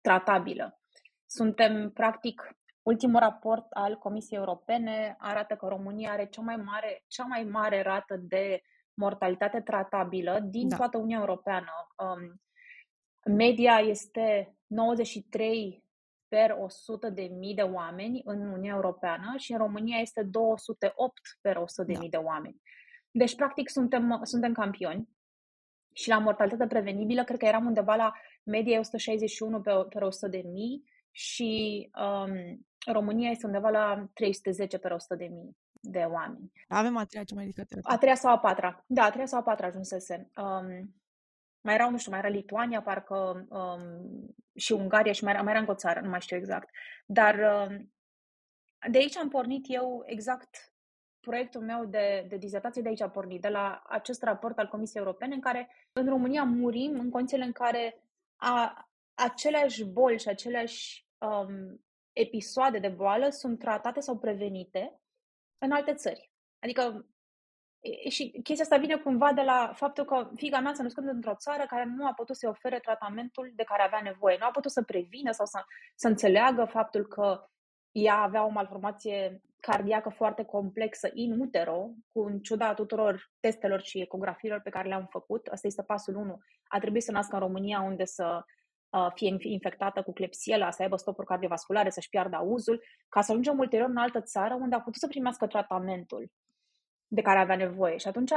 [0.00, 0.80] tratabilă.
[1.26, 7.24] Suntem, practic, ultimul raport al Comisiei Europene arată că România are cea mai mare, cea
[7.24, 8.62] mai mare rată de
[9.02, 10.76] mortalitate tratabilă din da.
[10.76, 11.72] toată Uniunea Europeană.
[11.96, 12.40] Um,
[13.34, 15.84] media este 93
[16.28, 21.56] per 100 de mii de oameni în Uniunea Europeană și în România este 208 per
[21.56, 21.98] 100 de da.
[21.98, 22.60] mii de oameni.
[23.10, 25.08] Deci, practic, suntem, suntem campioni
[25.94, 28.12] și la mortalitate prevenibilă, cred că eram undeva la
[28.44, 34.78] media e 161 pe, pe 100 de mii și um, România este undeva la 310
[34.78, 36.52] pe 100 de mii de oameni.
[36.68, 37.78] Avem a treia cea mai ridicată.
[37.82, 38.84] A treia sau a patra.
[38.86, 40.30] Da, a treia sau a patra ajunsese.
[40.36, 40.94] Um,
[41.60, 45.50] mai erau, nu știu, mai era Lituania, parcă, um, și Ungaria și mai era, mai
[45.50, 46.68] era încă o țară, nu mai știu exact.
[47.06, 47.92] Dar um,
[48.90, 50.72] de aici am pornit eu exact
[51.20, 55.02] proiectul meu de, de dizertație de aici a pornit, de la acest raport al Comisiei
[55.02, 58.02] Europene, în care în România murim în condițiile în care
[58.36, 65.00] a, aceleași boli și aceleași um, episoade de boală sunt tratate sau prevenite
[65.64, 66.30] în alte țări.
[66.58, 67.06] Adică
[68.08, 71.64] și chestia asta vine cumva de la faptul că figa mea s-a născut într-o țară
[71.66, 74.36] care nu a putut să-i ofere tratamentul de care avea nevoie.
[74.40, 77.46] Nu a putut să prevină sau să, să înțeleagă faptul că
[77.90, 84.00] ea avea o malformație cardiacă foarte complexă in utero, cu în ciuda tuturor testelor și
[84.00, 85.46] ecografiilor pe care le-am făcut.
[85.46, 86.38] Asta este pasul 1.
[86.68, 88.42] A trebuit să nască în România unde să uh,
[89.14, 93.88] fie infectată cu clepsiela, să aibă stopuri cardiovasculare, să-și piardă auzul, ca să ajungem ulterior
[93.88, 96.30] în altă țară unde a putut să primească tratamentul
[97.06, 97.96] de care avea nevoie.
[97.96, 98.32] Și atunci,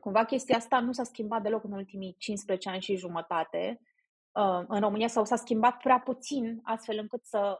[0.00, 3.80] cumva, chestia asta nu s-a schimbat deloc în ultimii 15 ani și jumătate.
[4.32, 7.58] Uh, în România sau s-a schimbat prea puțin, astfel încât să,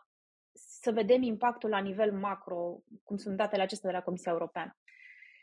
[0.53, 4.77] să vedem impactul la nivel macro, cum sunt datele acestea de la Comisia Europeană.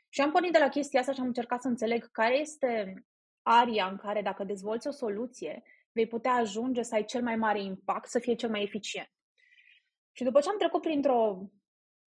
[0.10, 3.04] Și am pornit de la chestia asta și am încercat să înțeleg care este
[3.42, 5.64] aria în care, dacă dezvolți o soluție,
[5.96, 9.12] vei putea ajunge să ai cel mai mare impact, să fie cel mai eficient.
[10.12, 11.50] Și după ce am trecut printr-o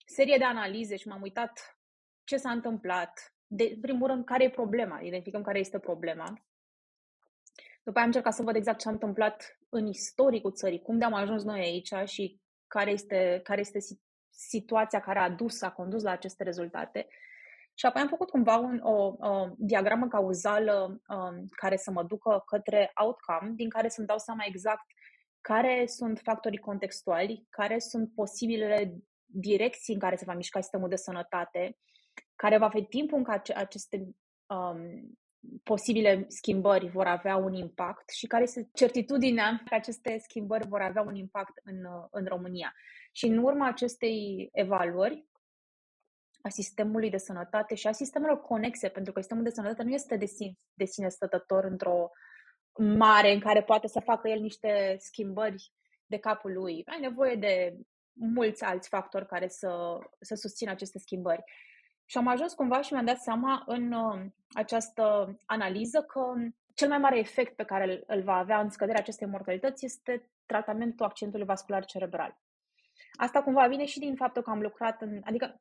[0.07, 1.79] serie de analize și m-am uitat
[2.25, 6.27] ce s-a întâmplat, de, în primul rând, care e problema, identificăm care este problema.
[7.83, 11.15] După aia am încercat să văd exact ce a întâmplat în istoricul țării, cum de-am
[11.15, 13.79] ajuns noi aici și care este, care este
[14.31, 17.09] situația care a dus, a condus la aceste rezultate.
[17.79, 22.43] Și apoi am făcut cumva un, o, o diagramă cauzală um, care să mă ducă
[22.47, 24.85] către outcome, din care să-mi dau seama exact
[25.41, 30.97] care sunt factorii contextuali, care sunt posibilele direcții în care se va mișca sistemul de
[30.97, 31.77] sănătate,
[32.35, 34.09] care va fi timpul în care aceste
[34.47, 35.19] um,
[35.63, 41.03] posibile schimbări vor avea un impact și care este certitudinea că aceste schimbări vor avea
[41.03, 41.77] un impact în,
[42.11, 42.75] în România.
[43.13, 45.28] Și în urma acestei evaluări
[46.43, 50.17] a sistemului de sănătate și a sistemelor conexe, pentru că sistemul de sănătate nu este
[50.17, 52.11] de sine, de sine stătător într-o
[52.79, 55.73] mare în care poate să facă el niște schimbări
[56.07, 56.83] de capul lui.
[56.87, 57.77] Ai nevoie de
[58.13, 61.43] mulți alți factori care să, să susțină aceste schimbări.
[62.05, 66.33] Și am ajuns cumva și mi-am dat seama în uh, această analiză că
[66.75, 70.31] cel mai mare efect pe care îl, îl va avea în scăderea acestei mortalități este
[70.47, 72.39] tratamentul accentului vascular cerebral.
[73.13, 75.21] Asta cumva vine și din faptul că am lucrat în...
[75.25, 75.61] Adică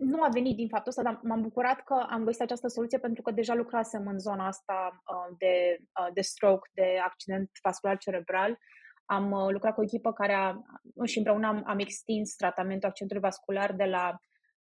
[0.00, 3.22] nu a venit din faptul ăsta, dar m-am bucurat că am găsit această soluție pentru
[3.22, 8.58] că deja lucrasem în zona asta uh, de, uh, de stroke, de accident vascular cerebral.
[9.04, 10.62] Am uh, lucrat cu o echipă care a,
[11.04, 14.20] și împreună am, am extins tratamentul accentului vascular de la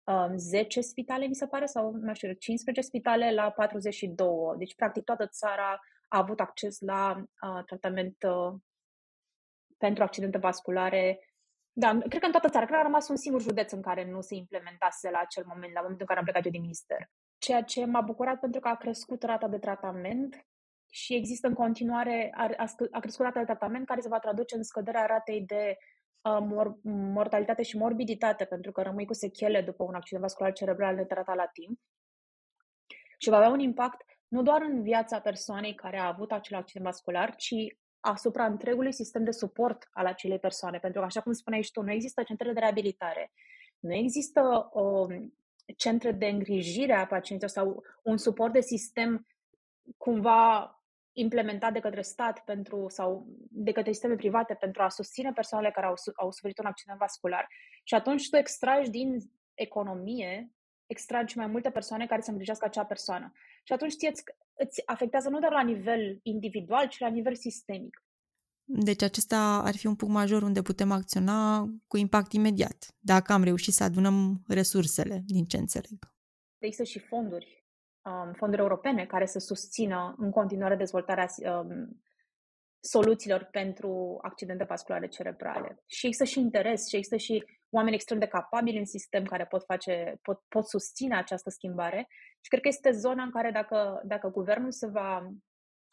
[0.04, 4.28] um, 10 spitale, mi se pare, sau nu știu, 15 spitale la 42.
[4.58, 8.54] Deci, practic, toată țara a avut acces la uh, tratament uh,
[9.78, 11.18] pentru accidente vasculare.
[11.72, 12.64] Da, cred că în toată țara.
[12.64, 15.72] Cred că a rămas un singur județ în care nu se implementase la acel moment,
[15.72, 17.10] la momentul în care am plecat eu din minister.
[17.38, 20.46] Ceea ce m-a bucurat pentru că a crescut rata de tratament
[20.90, 24.62] și există în continuare, a, a crescut rata de tratament care se va traduce în
[24.62, 25.76] scăderea ratei de
[26.40, 26.80] mor-
[27.12, 31.46] mortalitate și morbiditate, pentru că rămâi cu sechele după un accident vascular cerebral netratat la
[31.46, 31.80] timp.
[33.18, 36.84] Și va avea un impact nu doar în viața persoanei care a avut acel accident
[36.84, 37.54] vascular, ci
[38.02, 40.78] asupra întregului sistem de suport al acelei persoane.
[40.78, 43.32] Pentru că, așa cum spuneai și tu, nu există centre de reabilitare,
[43.78, 45.06] nu există o
[45.76, 49.26] centre de îngrijire a pacienților sau un suport de sistem
[49.96, 50.76] cumva
[51.12, 55.86] implementat de către stat pentru, sau de către sisteme private pentru a susține persoanele care
[55.86, 57.48] au, au suferit un accident vascular.
[57.84, 59.18] Și atunci tu extragi din
[59.54, 60.52] economie,
[60.86, 63.32] extragi mai multe persoane care să îngrijească acea persoană.
[63.62, 64.12] Și atunci ție
[64.62, 68.04] îți, îți afectează nu doar la nivel individual, ci la nivel sistemic.
[68.64, 73.42] Deci acesta ar fi un punct major unde putem acționa cu impact imediat, dacă am
[73.42, 75.98] reușit să adunăm resursele, din ce înțeleg.
[76.58, 77.62] Există și fonduri
[78.04, 82.02] um, fonduri europene care să susțină în continuare dezvoltarea um,
[82.84, 85.82] soluțiilor pentru accidente vasculare cerebrale.
[85.86, 89.64] Și există și interes și există și oameni extrem de capabili în sistem care pot,
[89.64, 92.08] face, pot, pot susține această schimbare.
[92.40, 95.32] Și cred că este zona în care dacă, dacă guvernul se va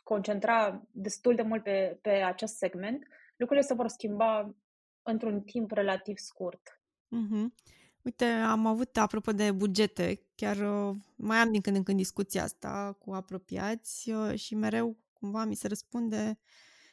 [0.04, 4.56] concentra destul de mult pe, pe acest segment, lucrurile se vor schimba
[5.02, 6.82] într-un timp relativ scurt.
[7.06, 7.78] Mm-hmm.
[8.02, 12.44] Uite, am avut, apropo de bugete, chiar uh, mai am din când în când discuția
[12.44, 16.40] asta cu apropiați uh, și mereu cumva mi se răspunde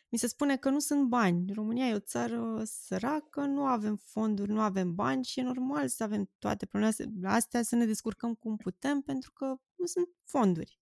[0.09, 1.53] mi se spune că nu sunt bani.
[1.55, 6.03] România e o țară săracă, nu avem fonduri, nu avem bani și e normal să
[6.03, 9.45] avem toate problemele astea, să ne descurcăm cum putem, pentru că
[9.77, 10.81] nu sunt fonduri.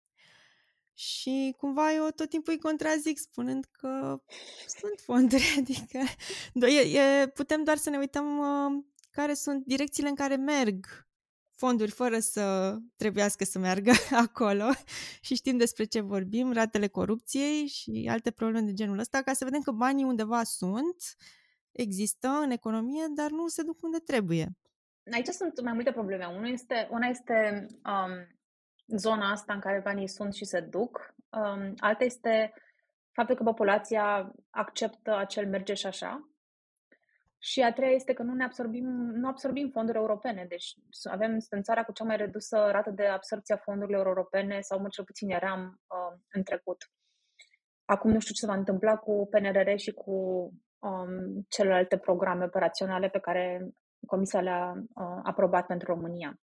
[0.94, 4.22] Și cumva eu tot timpul îi contrazic spunând că
[4.66, 5.98] sunt fonduri, adică
[6.66, 11.05] e, e, putem doar să ne uităm uh, care sunt direcțiile în care merg
[11.56, 13.92] fonduri fără să trebuiască să meargă
[14.26, 14.70] acolo
[15.20, 19.44] și știm despre ce vorbim, ratele corupției și alte probleme de genul ăsta, ca să
[19.44, 20.96] vedem că banii undeva sunt,
[21.72, 24.46] există în economie, dar nu se duc unde trebuie.
[25.12, 26.24] Aici sunt mai multe probleme.
[26.24, 28.38] Una este, una este um,
[28.96, 31.14] zona asta în care banii sunt și se duc.
[31.30, 32.52] Um, alta este
[33.12, 36.30] faptul că populația acceptă acel merge și așa.
[37.50, 40.46] Și a treia este că nu ne absorbim, nu absorbim fonduri europene.
[40.48, 40.74] Deci
[41.10, 44.92] avem, suntem țara cu cea mai redusă rată de absorpție a fondurilor europene, sau mult
[44.92, 46.90] cel puțin eram uh, în trecut.
[47.84, 50.12] Acum nu știu ce se va întâmpla cu PNRR și cu
[50.78, 53.68] um, celelalte programe operaționale pe care
[54.06, 56.40] Comisia le-a uh, aprobat pentru România.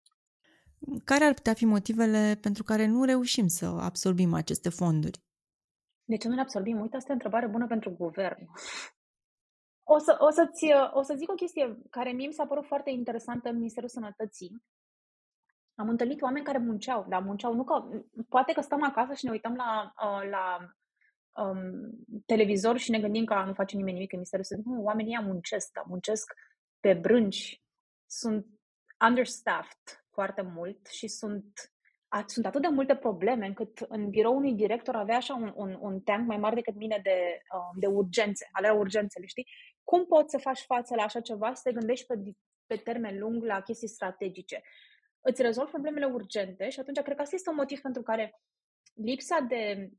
[1.03, 5.23] Care ar putea fi motivele pentru care nu reușim să absorbim aceste fonduri?
[6.03, 6.79] De ce nu le absorbim?
[6.79, 8.49] Uite, asta e o întrebare bună pentru guvern.
[9.83, 12.89] O să, o, să-ți, o să zic o chestie care mie mi s-a părut foarte
[12.89, 14.63] interesantă în Ministerul Sănătății.
[15.75, 17.89] Am întâlnit oameni care munceau, dar munceau, nu că,
[18.29, 20.73] poate că stăm acasă și ne uităm la, uh, la
[21.43, 21.89] um,
[22.25, 24.73] televizor și ne gândim că nu face nimeni nimic în Ministerul Sănătății.
[24.73, 26.33] Nu, oamenii ăia muncesc, dar muncesc
[26.79, 27.61] pe brânci,
[28.05, 28.45] sunt
[29.07, 31.71] understaffed, foarte mult și sunt,
[32.07, 35.77] a, sunt atât de multe probleme încât în biroul unui director avea așa un, un,
[35.79, 39.47] un tank mai mare decât mine de, uh, de urgențe, alea urgențele, știi?
[39.83, 42.15] Cum poți să faci față la așa ceva, să te gândești pe,
[42.65, 44.61] pe termen lung la chestii strategice?
[45.21, 48.41] Îți rezolvi problemele urgente și atunci cred că asta este un motiv pentru care
[48.93, 49.89] lipsa de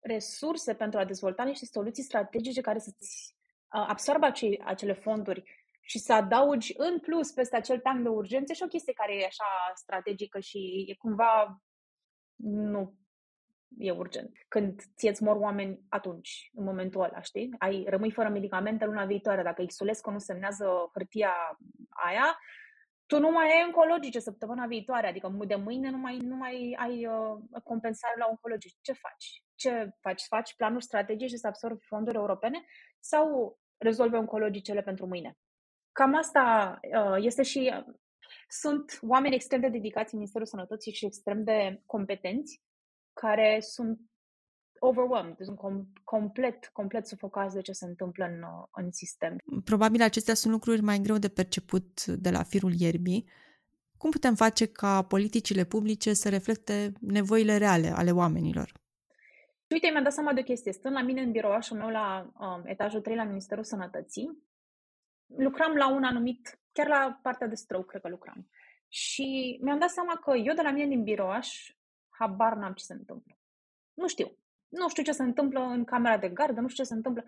[0.00, 3.34] resurse pentru a dezvolta niște soluții strategice care să-ți
[3.72, 4.26] uh, absorbă
[4.64, 5.42] acele fonduri
[5.80, 9.24] și să adaugi în plus peste acel tank de urgențe și o chestie care e
[9.24, 9.44] așa
[9.74, 11.62] strategică și e cumva
[12.36, 12.94] nu
[13.78, 14.30] e urgent.
[14.48, 17.54] Când ție-ți mor oameni atunci, în momentul ăla, știi?
[17.58, 19.42] Ai, rămâi fără medicamente luna viitoare.
[19.42, 22.38] Dacă Xulescu nu semnează hârtia aia,
[23.06, 27.06] tu nu mai ai oncologice săptămâna viitoare, adică de mâine nu mai, nu mai ai
[27.06, 28.76] uh, compensare la oncologici.
[28.80, 29.42] Ce faci?
[29.54, 30.22] Ce faci?
[30.22, 32.64] Faci planuri strategice să absorbi fonduri europene
[33.00, 35.36] sau rezolve oncologicele pentru mâine?
[35.92, 37.94] Cam asta uh, este și uh,
[38.48, 42.60] sunt oameni extrem de dedicați în Ministerul Sănătății și extrem de competenți
[43.20, 44.00] care sunt
[44.78, 49.36] overwhelmed, sunt com- complet, complet sufocați de ce se întâmplă în, uh, în sistem.
[49.64, 53.28] Probabil acestea sunt lucruri mai greu de perceput de la firul ierbii.
[53.96, 58.72] Cum putem face ca politicile publice să reflecte nevoile reale ale oamenilor?
[59.70, 60.72] Uite, mi-am dat seama de o chestie.
[60.72, 64.38] Stând la mine în birouașul meu la um, etajul 3 la Ministerul Sănătății,
[65.26, 68.48] lucram la un anumit, chiar la partea de stroke, cred că lucram.
[68.88, 71.70] Și mi-am dat seama că eu de la mine din birouaș,
[72.18, 73.38] habar n-am ce se întâmplă.
[73.94, 74.38] Nu știu.
[74.68, 77.24] Nu știu ce se întâmplă în camera de gardă, nu știu ce se întâmplă.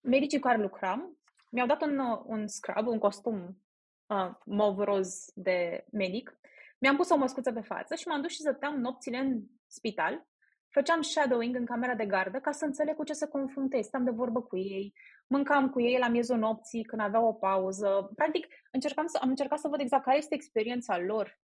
[0.00, 1.18] Medicii cu care lucram
[1.50, 3.62] mi-au dat un, un scrub, un costum
[4.06, 6.38] uh, mov-roz de medic.
[6.78, 10.26] Mi-am pus o măscuță pe față și m-am dus și stăteam nopțile în spital
[10.74, 13.80] făceam shadowing în camera de gardă ca să înțeleg cu ce se confrunte.
[13.80, 14.94] Stăm de vorbă cu ei,
[15.26, 18.10] mâncam cu ei la miezul nopții când aveau o pauză.
[18.14, 21.38] Practic, încercam să, am încercat să văd exact care este experiența lor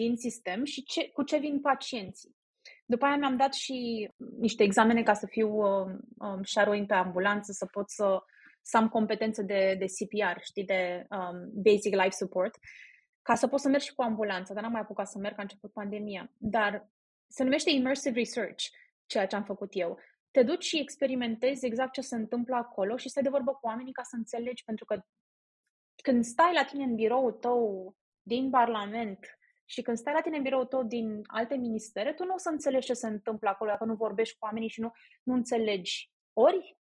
[0.00, 2.36] din sistem și ce, cu ce vin pacienții.
[2.86, 4.08] După aia mi-am dat și
[4.38, 8.22] niște examene ca să fiu um, um, shadowing pe ambulanță, să pot să,
[8.62, 12.58] să am competențe de, de CPR, știi, de um, Basic Life Support,
[13.22, 15.42] ca să pot să merg și cu ambulanța, dar n-am mai apucat să merg, a
[15.42, 16.32] început pandemia.
[16.36, 16.88] Dar
[17.26, 18.64] se numește immersive research,
[19.06, 19.98] ceea ce am făcut eu.
[20.30, 23.92] Te duci și experimentezi exact ce se întâmplă acolo și stai de vorbă cu oamenii
[23.92, 25.00] ca să înțelegi, pentru că
[26.02, 29.39] când stai la tine în biroul tău din Parlament
[29.70, 32.48] și când stai la tine în biroul tău din alte ministere, tu nu o să
[32.48, 34.92] înțelegi ce se întâmplă acolo dacă nu vorbești cu oamenii și nu,
[35.22, 36.12] nu înțelegi.
[36.32, 36.76] Ori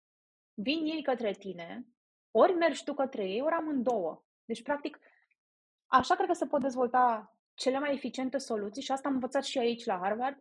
[0.54, 1.86] vin ei către tine,
[2.30, 4.24] ori mergi tu către ei, ori amândouă.
[4.44, 4.98] Deci, practic,
[5.86, 9.58] așa cred că se pot dezvolta cele mai eficiente soluții și asta am învățat și
[9.58, 10.38] aici la Harvard,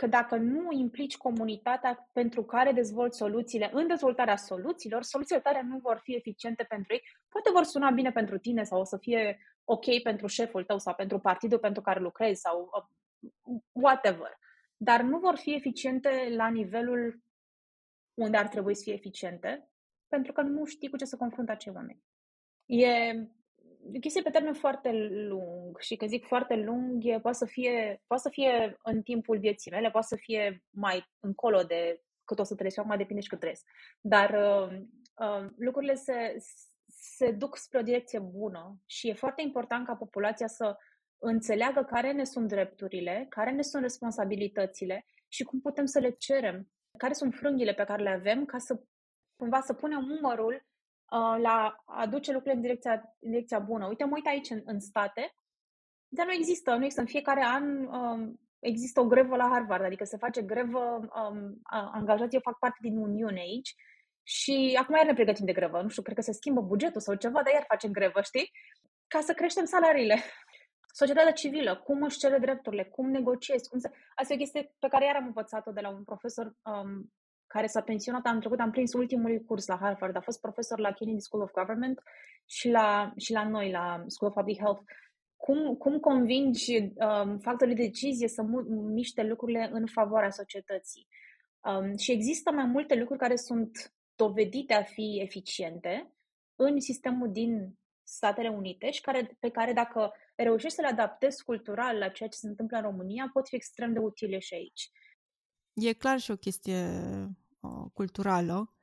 [0.00, 5.78] că dacă nu implici comunitatea pentru care dezvolți soluțiile în dezvoltarea soluțiilor, soluțiile tale nu
[5.78, 7.02] vor fi eficiente pentru ei.
[7.28, 10.94] Poate vor suna bine pentru tine sau o să fie ok pentru șeful tău sau
[10.94, 14.38] pentru partidul pentru care lucrezi sau uh, whatever.
[14.76, 17.22] Dar nu vor fi eficiente la nivelul
[18.14, 19.70] unde ar trebui să fie eficiente,
[20.08, 22.02] pentru că nu știi cu ce să confruntă acei oameni.
[22.66, 23.14] E
[24.00, 28.22] chestie pe termen foarte lung și când zic foarte lung, e, poate, să fie, poate
[28.22, 32.54] să fie în timpul vieții mele, poate să fie mai încolo de cât o să
[32.54, 33.66] trăiesc, acum depinde și cât trăiesc.
[34.00, 34.78] Dar uh,
[35.14, 36.36] uh, lucrurile se,
[36.86, 40.76] se duc spre o direcție bună și e foarte important ca populația să
[41.18, 46.68] înțeleagă care ne sunt drepturile, care ne sunt responsabilitățile și cum putem să le cerem,
[46.98, 48.80] care sunt frânghile pe care le avem ca să
[49.36, 50.69] cumva să punem umărul uh,
[51.18, 53.86] la a duce lucrurile în direcția, în direcția bună.
[53.86, 55.34] Uite, mă uit aici în, în state,
[56.08, 57.00] dar nu există, nu există.
[57.00, 62.34] În fiecare an um, există o grevă la Harvard, adică se face grevă, um, angajații
[62.34, 63.74] eu fac parte din Uniune aici
[64.22, 65.82] și acum iar ne pregătim de grevă.
[65.82, 68.50] Nu știu, cred că se schimbă bugetul sau ceva, dar iar facem grevă, știi?
[69.06, 70.22] Ca să creștem salariile.
[71.00, 73.90] Societatea civilă, cum își cere drepturile, cum negociezi, cum să...
[74.14, 77.12] Asta e o chestie pe care iar am învățat-o de la un profesor um,
[77.54, 78.60] care s-a pensionat anul trecut.
[78.60, 80.16] Am prins ultimul curs la Harvard.
[80.16, 82.02] A fost profesor la Kennedy School of Government
[82.46, 84.82] și la, și la noi, la School of Public Health.
[85.36, 91.06] Cum, cum convingi um, factorii de decizie să mu- miște lucrurile în favoarea societății?
[91.60, 96.12] Um, și există mai multe lucruri care sunt dovedite a fi eficiente
[96.56, 101.98] în sistemul din Statele Unite și care, pe care dacă reușești să le adaptezi cultural
[101.98, 104.90] la ceea ce se întâmplă în România, pot fi extrem de utile și aici.
[105.74, 106.90] E clar și o chestie
[107.60, 108.74] uh, culturală.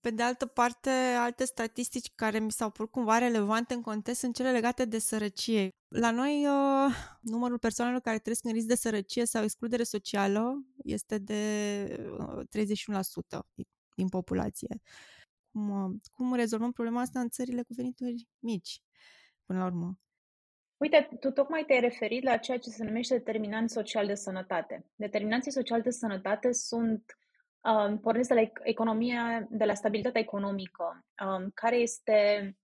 [0.00, 4.34] Pe de altă parte, alte statistici care mi s-au părut cumva relevante în context sunt
[4.34, 5.68] cele legate de sărăcie.
[5.88, 11.18] La noi, uh, numărul persoanelor care trăiesc în risc de sărăcie sau excludere socială este
[11.18, 13.46] de uh, 31%
[13.94, 14.80] din populație.
[15.52, 18.82] Cum, uh, cum rezolvăm problema asta în țările cu venituri mici,
[19.46, 19.98] până la urmă?
[20.78, 24.86] Uite, tu tocmai te-ai referit la ceea ce se numește determinanți social de sănătate.
[24.94, 27.18] Determinanții social de sănătate sunt
[27.60, 32.56] um, porniți de la economia, de la stabilitatea economică, um, care este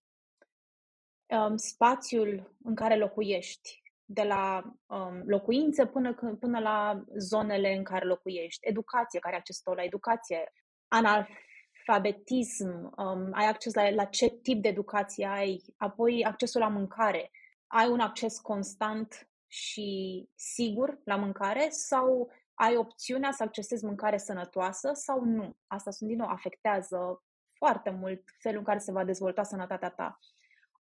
[1.27, 8.05] um, spațiul în care locuiești, de la um, locuințe până, până la zonele în care
[8.05, 10.53] locuiești, educație, care ai acces la educație,
[10.89, 17.31] analfabetism, um, ai acces la, la ce tip de educație ai, apoi accesul la mâncare,
[17.67, 24.91] ai un acces constant și sigur la mâncare sau ai opțiunea să accesezi mâncare sănătoasă
[24.95, 25.57] sau nu.
[25.67, 30.19] Asta, sunt din nou, afectează foarte mult felul în care se va dezvolta sănătatea ta.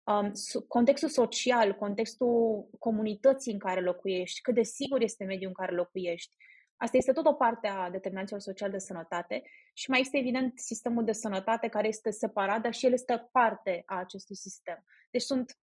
[0.04, 0.32] Um,
[0.68, 6.36] contextul social, contextul comunității în care locuiești, cât de sigur este mediul în care locuiești.
[6.76, 11.04] Asta este tot o parte a determinanților social de sănătate și mai este evident sistemul
[11.04, 14.84] de sănătate care este separat, dar și el este parte a acestui sistem.
[15.10, 15.58] Deci sunt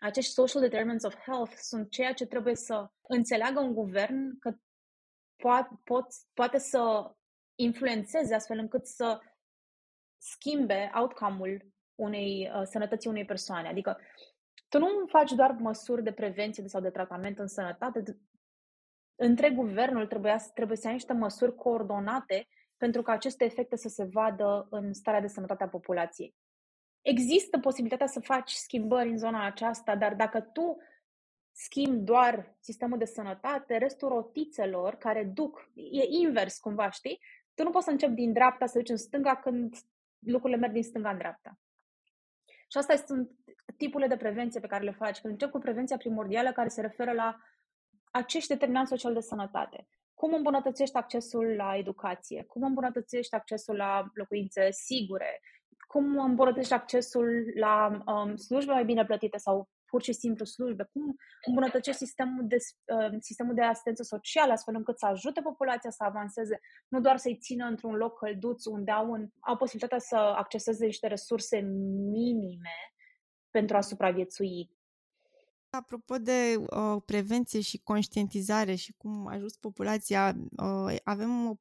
[0.00, 4.54] acești social determinants of health sunt ceea ce trebuie să înțeleagă un guvern că
[5.36, 7.12] poate, pot, poate să
[7.54, 9.20] influențeze astfel încât să
[10.16, 13.68] schimbe outcome-ul unei uh, sănătății unei persoane.
[13.68, 13.98] Adică
[14.68, 18.02] tu nu faci doar măsuri de prevenție sau de tratament în sănătate,
[19.14, 24.04] întreg guvernul trebuie, trebuie să ia niște măsuri coordonate pentru ca aceste efecte să se
[24.04, 26.34] vadă în starea de sănătate a populației.
[27.02, 30.76] Există posibilitatea să faci schimbări în zona aceasta, dar dacă tu
[31.52, 37.20] schimbi doar sistemul de sănătate, restul rotițelor care duc, e invers cumva, știi?
[37.54, 39.76] Tu nu poți să începi din dreapta să duci în stânga când
[40.18, 41.58] lucrurile merg din stânga în dreapta.
[42.44, 43.30] Și asta sunt
[43.76, 45.20] tipurile de prevenție pe care le faci.
[45.20, 47.36] Când încep cu prevenția primordială care se referă la
[48.10, 49.88] acești determinanți social de sănătate.
[50.14, 52.42] Cum îmbunătățești accesul la educație?
[52.42, 55.40] Cum îmbunătățești accesul la locuințe sigure?
[55.92, 60.88] Cum îmbunătățești accesul la um, slujbe mai bine plătite sau pur și simplu slujbe?
[60.92, 61.16] Cum
[61.46, 66.60] îmbunătățești sistemul de, uh, sistemul de asistență socială astfel încât să ajute populația să avanseze,
[66.88, 71.06] nu doar să-i țină într-un loc călduț unde au, un, au posibilitatea să acceseze niște
[71.06, 71.60] resurse
[72.10, 72.76] minime
[73.50, 74.70] pentru a supraviețui.
[75.70, 81.54] Apropo de uh, prevenție și conștientizare și cum a ajuns populația, uh, avem o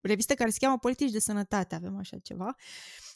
[0.00, 2.54] revistă care se cheamă Politici de Sănătate, avem așa ceva.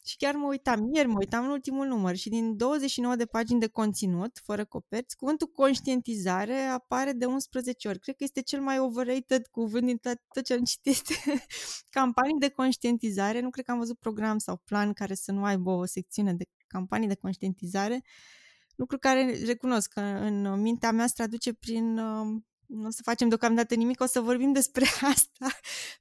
[0.09, 3.61] Și chiar mă uitam, ieri mă uitam în ultimul număr și din 29 de pagini
[3.61, 7.99] de conținut, fără coperți, cuvântul conștientizare apare de 11 ori.
[7.99, 9.97] Cred că este cel mai overrated cuvânt din
[10.35, 11.07] tot ce am citit.
[11.99, 15.71] campanii de conștientizare, nu cred că am văzut program sau plan care să nu aibă
[15.71, 18.03] o secțiune de campanii de conștientizare
[18.79, 23.29] lucru care recunosc că în mintea mea se traduce prin um, nu o să facem
[23.29, 25.47] deocamdată nimic, o să vorbim despre asta,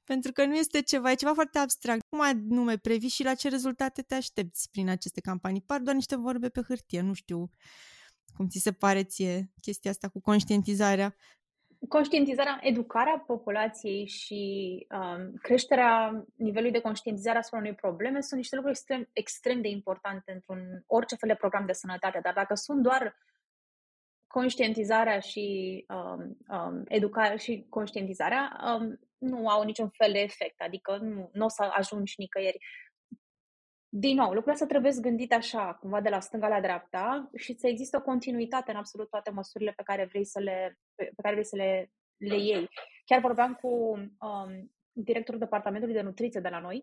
[0.04, 2.00] pentru că nu este ceva, e ceva foarte abstract.
[2.08, 5.60] Cum anume previi și la ce rezultate te aștepți prin aceste campanii?
[5.60, 7.50] Par doar niște vorbe pe hârtie, nu știu
[8.36, 11.16] cum ți se pare ție chestia asta cu conștientizarea
[11.88, 14.42] conștientizarea, educarea populației și
[14.90, 20.32] um, creșterea nivelului de conștientizare asupra unei probleme sunt niște lucruri extrem, extrem de importante
[20.32, 22.20] într-un orice fel de program de sănătate.
[22.22, 23.16] Dar dacă sunt doar
[24.28, 30.96] conștientizarea și um, um, educarea și conștientizarea, um, nu au niciun fel de efect, adică
[30.96, 32.58] nu, nu o să ajungi nicăieri.
[33.88, 37.66] Din nou, lucrurile să trebuie gândite așa, cumva de la stânga la dreapta și să
[37.66, 41.46] există o continuitate în absolut toate măsurile pe care vrei să le, pe care vrei
[41.46, 42.68] să le, le iei.
[43.04, 43.68] Chiar vorbeam cu
[44.20, 46.82] um, directorul departamentului de nutriție de la noi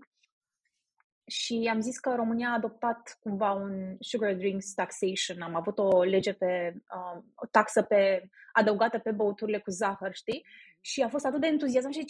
[1.28, 5.42] și am zis că România a adoptat cumva un sugar drinks taxation.
[5.42, 10.46] Am avut o lege pe, um, o taxă pe, adăugată pe băuturile cu zahăr, știi?
[10.82, 12.06] Și a fost atât de entuziasm și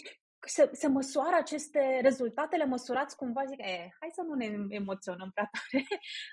[0.46, 5.30] se, se măsoară aceste rezultate, le măsurați cumva, zic, e, hai să nu ne emoționăm
[5.30, 5.84] prea tare.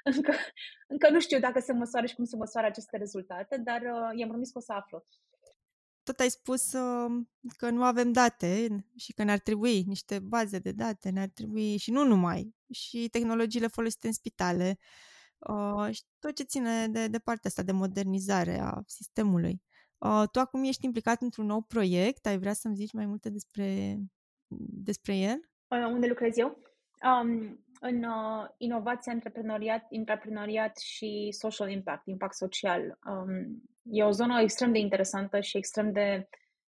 [0.16, 0.34] încă,
[0.88, 4.30] încă nu știu dacă se măsoară și cum se măsoară aceste rezultate, dar uh, i-am
[4.30, 5.06] promis că o să aflu
[6.04, 7.26] tot ai spus uh,
[7.58, 11.92] că nu avem date și că ne-ar trebui niște baze de date, ne-ar trebui și
[11.92, 14.78] nu numai, și tehnologiile folosite în spitale
[15.38, 19.62] uh, și tot ce ține de, de partea asta de modernizare a sistemului.
[19.98, 23.98] Uh, tu acum ești implicat într-un nou proiect, ai vrea să-mi zici mai multe despre,
[24.86, 25.50] despre el?
[25.68, 26.58] Unde lucrez eu?
[27.04, 33.00] Um, în uh, inovație, antreprenoriat, antreprenoriat și social impact, impact social.
[33.06, 36.30] Um, e o zonă extrem de interesantă și extrem de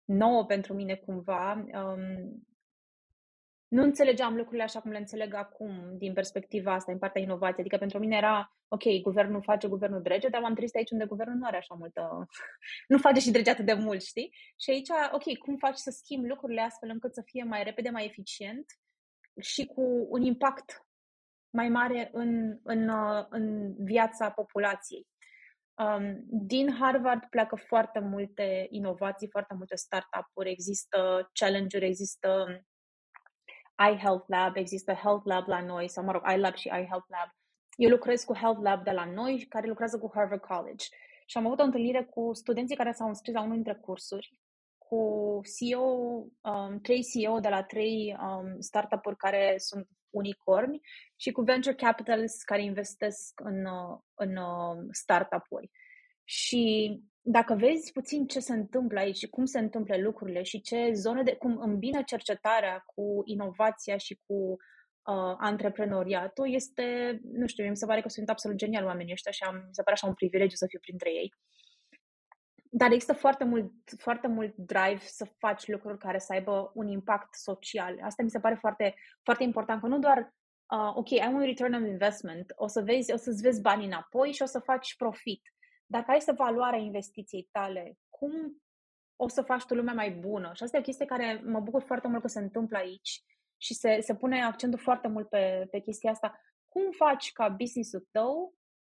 [0.04, 1.64] nouă pentru mine cumva.
[1.72, 2.46] Um,
[3.68, 7.60] nu înțelegeam lucrurile așa cum le înțeleg acum, din perspectiva asta, din partea inovației.
[7.60, 11.36] Adică pentru mine era, ok, guvernul face, guvernul drege, dar m-am trezit aici unde guvernul
[11.36, 12.26] nu are așa multă...
[12.92, 14.34] nu face și drege atât de mult, știi?
[14.60, 18.04] Și aici, ok, cum faci să schimbi lucrurile astfel încât să fie mai repede, mai
[18.04, 18.64] eficient
[19.40, 20.83] și cu un impact
[21.54, 25.06] mai mare în, în, uh, în viața populației.
[25.74, 32.60] Um, din Harvard pleacă foarte multe inovații, foarte multe startup-uri, există challenge-uri, există
[33.92, 37.30] iHealth Lab, există Health Lab la noi, sau mă rog, iLab și iHealth Lab.
[37.76, 40.84] Eu lucrez cu Health Lab de la noi, care lucrează cu Harvard College.
[41.26, 44.40] Și am avut o întâlnire cu studenții care s-au înscris la unul dintre cursuri,
[44.78, 45.82] cu CEO,
[46.40, 50.80] um, trei CEO de la trei um, startup-uri care sunt unicorni
[51.16, 55.70] și cu venture capitalists care investesc în, uh, în uh, startup-uri.
[56.24, 56.62] Și
[57.20, 61.22] dacă vezi puțin ce se întâmplă aici și cum se întâmplă lucrurile și ce zone
[61.22, 67.86] de cum îmbină cercetarea cu inovația și cu uh, antreprenoriatul, este, nu știu, mi se
[67.86, 70.56] pare că sunt absolut genial oamenii ăștia și am, mi se pare așa un privilegiu
[70.56, 71.34] să fiu printre ei.
[72.76, 77.34] Dar există foarte mult, foarte mult drive să faci lucruri care să aibă un impact
[77.34, 77.98] social.
[78.02, 81.74] Asta mi se pare foarte, foarte important, că nu doar uh, ok, ai un return
[81.74, 85.42] on investment, o să vezi, o să-ți vezi banii înapoi și o să faci profit.
[85.86, 87.98] Dar care este valoarea investiției tale?
[88.08, 88.62] Cum
[89.16, 90.50] o să faci tu lumea mai bună?
[90.54, 93.22] Și asta e o chestie care mă bucur foarte mult că se întâmplă aici
[93.56, 96.40] și se, se pune accentul foarte mult pe, pe chestia asta.
[96.68, 98.54] Cum faci ca business-ul tău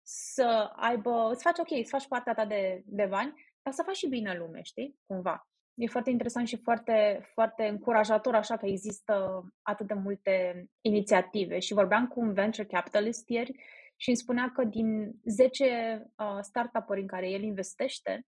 [0.08, 3.96] să aibă, să faci ok, să faci partea ta de, de bani, dar să faci
[3.96, 5.00] și bine lume, știi?
[5.06, 5.48] Cumva.
[5.74, 11.60] E foarte interesant și foarte, foarte încurajator așa că există atât de multe inițiative.
[11.60, 13.52] Și vorbeam cu un venture capitalist ieri
[13.96, 18.26] și îmi spunea că din 10 uh, startup-uri în care el investește,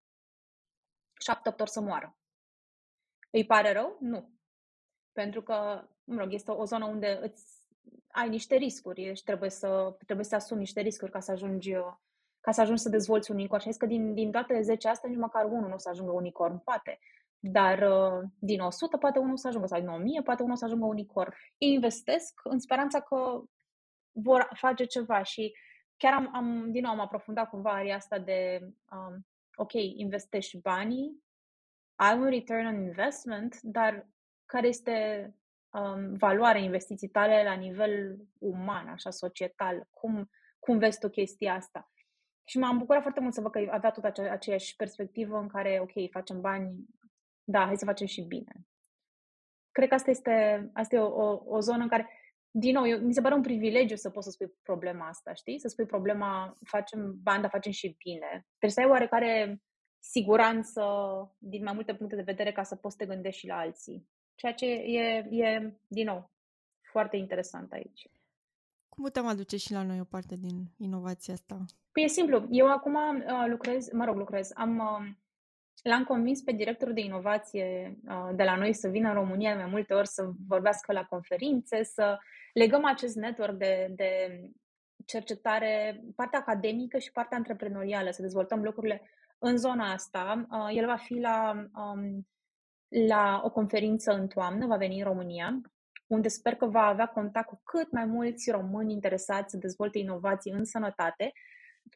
[1.20, 2.18] 7 ori să moară.
[3.30, 3.96] Îi pare rău?
[4.00, 4.30] Nu.
[5.12, 7.66] Pentru că, mă rog, este o zonă unde îți
[8.06, 11.74] ai niște riscuri și trebuie să, trebuie să asumi niște riscuri ca să ajungi
[12.46, 13.62] ca să ajungi să dezvolți un unicorn.
[13.62, 16.58] Și că din, din toate 10 astea, nici măcar unul nu o să ajungă unicorn,
[16.58, 16.98] poate.
[17.38, 20.84] Dar uh, din 100 poate unul să ajungă, sau din 1000 poate unul să ajungă
[20.84, 21.32] unicorn.
[21.58, 23.42] Ei investesc în speranța că
[24.12, 25.52] vor face ceva și
[25.96, 31.22] chiar am, am din nou am aprofundat cumva aria asta de um, ok, investești banii,
[31.94, 34.06] ai un return on investment, dar
[34.44, 34.94] care este
[35.70, 39.86] um, valoarea investiții tale la nivel uman, așa, societal?
[39.90, 41.90] Cum, cum vezi tu chestia asta?
[42.48, 45.78] Și m-am bucurat foarte mult să văd că avea tot acea, aceeași perspectivă în care,
[45.80, 46.86] ok, facem bani,
[47.44, 48.66] da, hai să facem și bine.
[49.70, 52.08] Cred că asta este, asta e o, o, o zonă în care,
[52.50, 55.60] din nou, eu, mi se pare un privilegiu să poți să spui problema asta, știi?
[55.60, 58.46] Să spui problema, facem bani, dar facem și bine.
[58.58, 59.62] Trebuie să ai oarecare
[59.98, 60.82] siguranță
[61.38, 64.08] din mai multe puncte de vedere ca să poți să te gândești și la alții.
[64.34, 66.30] Ceea ce e, e din nou,
[66.90, 68.10] foarte interesant aici.
[68.96, 71.64] Cum putem aduce și la noi o parte din inovația asta?
[71.92, 72.46] Păi e simplu.
[72.50, 74.50] Eu acum uh, lucrez, mă rog, lucrez.
[74.54, 75.08] Am, uh,
[75.82, 79.66] l-am convins pe directorul de inovație uh, de la noi să vină în România mai
[79.66, 82.18] multe ori să vorbească la conferințe, să
[82.52, 84.40] legăm acest network de, de
[85.06, 90.46] cercetare, partea academică și partea antreprenorială, să dezvoltăm lucrurile în zona asta.
[90.50, 92.26] Uh, el va fi la, um,
[93.06, 95.60] la o conferință în toamnă, va veni în România
[96.06, 100.52] unde sper că va avea contact cu cât mai mulți români interesați să dezvolte inovații
[100.52, 101.32] în sănătate.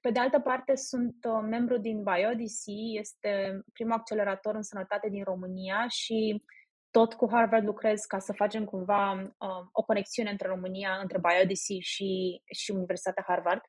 [0.00, 2.62] Pe de altă parte, sunt uh, membru din BioDC,
[2.98, 6.44] este primul accelerator în sănătate din România și
[6.90, 11.78] tot cu Harvard lucrez ca să facem cumva uh, o conexiune între România, între Biodicy
[11.78, 13.61] și, și Universitatea Harvard.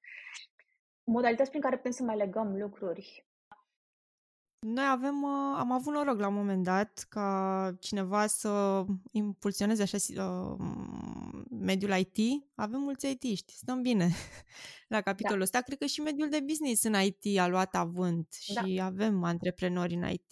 [1.03, 3.25] Modalități prin care putem să mai legăm lucruri.
[4.65, 9.97] Noi avem, uh, am avut noroc la un moment dat ca cineva să impulsioneze așa
[10.23, 10.55] uh,
[11.49, 12.43] mediul IT.
[12.55, 14.09] Avem mulți IT-ști, stăm bine
[14.87, 15.43] la capitolul da.
[15.43, 15.61] ăsta.
[15.61, 18.61] Cred că și mediul de business în IT a luat avânt da.
[18.61, 20.31] și avem antreprenori în IT.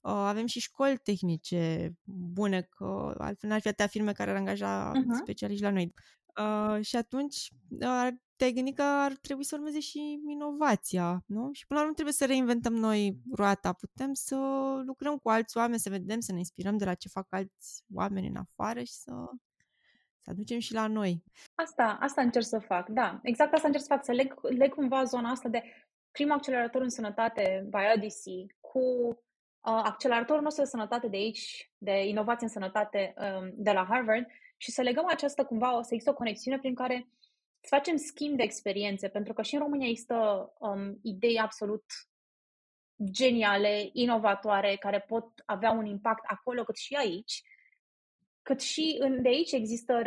[0.00, 4.92] Uh, avem și școli tehnice bune, că altfel n-ar fi atâtea firme care ar angaja
[4.92, 5.22] uh-huh.
[5.22, 5.94] specialiști la noi.
[6.38, 7.48] Uh, și atunci
[7.80, 11.50] uh, te-ai gândit că ar trebui să urmeze și inovația, nu?
[11.52, 13.72] Și până la urmă trebuie să reinventăm noi roata.
[13.72, 14.36] Putem să
[14.86, 18.26] lucrăm cu alți oameni, să vedem, să ne inspirăm de la ce fac alți oameni
[18.26, 19.12] în afară și să,
[20.20, 21.22] să aducem și la noi.
[21.54, 23.20] Asta, asta încerc să fac, da.
[23.22, 25.62] Exact asta încerc să fac, să leg, leg cumva zona asta de
[26.10, 32.46] primul accelerator în sănătate, BioDC, cu uh, acceleratorul nostru de sănătate de aici, de inovație
[32.46, 34.26] în sănătate um, de la Harvard
[34.60, 37.08] și să legăm această cumva, o să există o conexiune prin care
[37.60, 41.84] să facem schimb de experiențe, pentru că și în România există um, idei absolut
[43.10, 47.42] geniale, inovatoare, care pot avea un impact acolo cât și aici,
[48.42, 50.02] cât și în, de aici există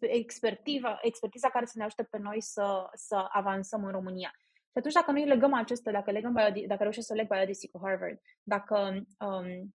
[0.00, 4.32] expertiva, expertiza care să ne ajute pe noi să, să avansăm în România.
[4.72, 7.80] Și atunci dacă noi legăm acestea, dacă, legăm bio, dacă reușesc să leg biodisi cu
[7.82, 9.74] Harvard, dacă um,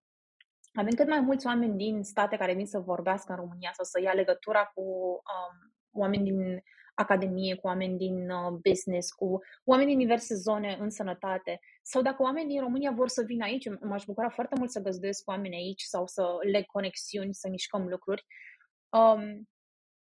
[0.75, 4.01] avem cât mai mulți oameni din state care vin să vorbească în România sau să
[4.01, 6.63] ia legătura cu um, oameni din
[6.95, 11.59] academie, cu oameni din uh, business, cu oameni din diverse zone în sănătate.
[11.81, 15.23] Sau dacă oameni din România vor să vină aici, m-aș bucura foarte mult să găzduiesc
[15.23, 18.25] cu oameni aici sau să leg conexiuni, să mișcăm lucruri.
[18.89, 19.49] Um,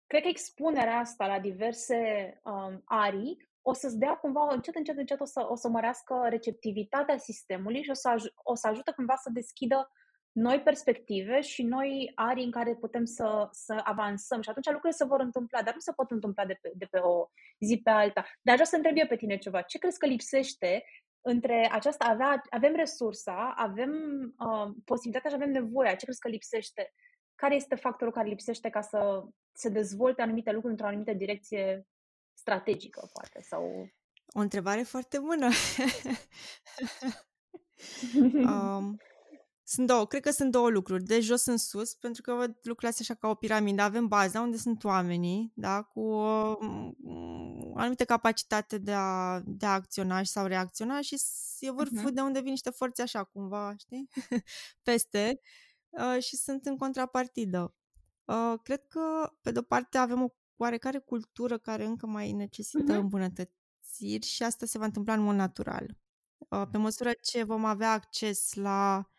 [0.08, 1.98] cred că expunerea asta la diverse
[2.44, 7.18] um, arii o să-ți dea cumva, încet, încet, încet, o să, o să mărească receptivitatea
[7.18, 9.92] sistemului și o să, aj- o să ajute cumva să deschidă
[10.40, 15.06] noi perspective și noi arii în care putem să, să avansăm și atunci lucrurile se
[15.06, 17.26] vor întâmpla, dar nu se pot întâmpla de pe, de pe o
[17.60, 18.26] zi pe alta.
[18.42, 19.62] Dar așa să întreb eu pe tine ceva.
[19.62, 20.84] Ce crezi că lipsește
[21.22, 23.92] între aceasta, avea, avem resursa, avem
[24.40, 26.94] uh, posibilitatea și avem nevoia, ce crezi că lipsește?
[27.36, 29.24] Care este factorul care lipsește ca să
[29.54, 31.88] se dezvolte anumite lucruri într-o anumită direcție
[32.34, 33.42] strategică, poate?
[33.42, 33.90] Sau...
[34.28, 35.48] O întrebare foarte bună.
[38.52, 38.98] um,
[39.72, 42.88] Sunt două, cred că sunt două lucruri, de jos în sus, pentru că văd lucrurile
[42.88, 43.82] astea așa ca o piramidă.
[43.82, 46.58] Avem baza unde sunt oamenii, da, cu o,
[47.64, 51.22] o anumită capacitate de a, de a acționa sau reacționa și
[51.60, 52.14] e vârful uh-huh.
[52.14, 54.10] de unde vin niște forțe așa, cumva, știi,
[54.84, 55.40] peste
[55.90, 57.76] uh, și sunt în contrapartidă.
[58.26, 63.00] Uh, cred că, pe de-o parte, avem o oarecare cultură care încă mai necesită uh-huh.
[63.00, 65.98] îmbunătățiri și asta se va întâmpla în mod natural.
[66.38, 69.10] Uh, pe măsură ce vom avea acces la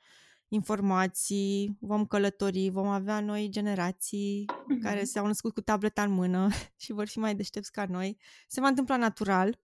[0.53, 4.83] informații, vom călători, vom avea noi generații mm-hmm.
[4.83, 6.49] care s-au născut cu tableta în mână
[6.83, 8.19] și vor fi mai deștepți ca noi.
[8.49, 9.61] Se va întâmpla natural.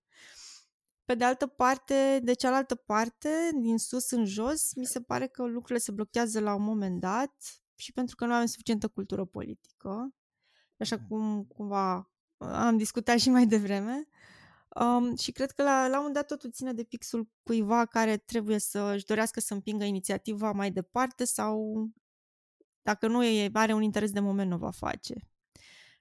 [1.04, 3.28] Pe de altă parte, de cealaltă parte,
[3.60, 7.34] din sus în jos, mi se pare că lucrurile se blochează la un moment dat
[7.74, 10.14] și pentru că nu avem suficientă cultură politică,
[10.78, 14.08] așa cum cumva am discutat și mai devreme,
[14.80, 18.16] Um, și cred că la, la un moment dat totul ține de pixul cuiva care
[18.16, 21.86] trebuie să își dorească să împingă inițiativa mai departe sau
[22.82, 25.14] dacă nu e, are un interes de moment, nu va face.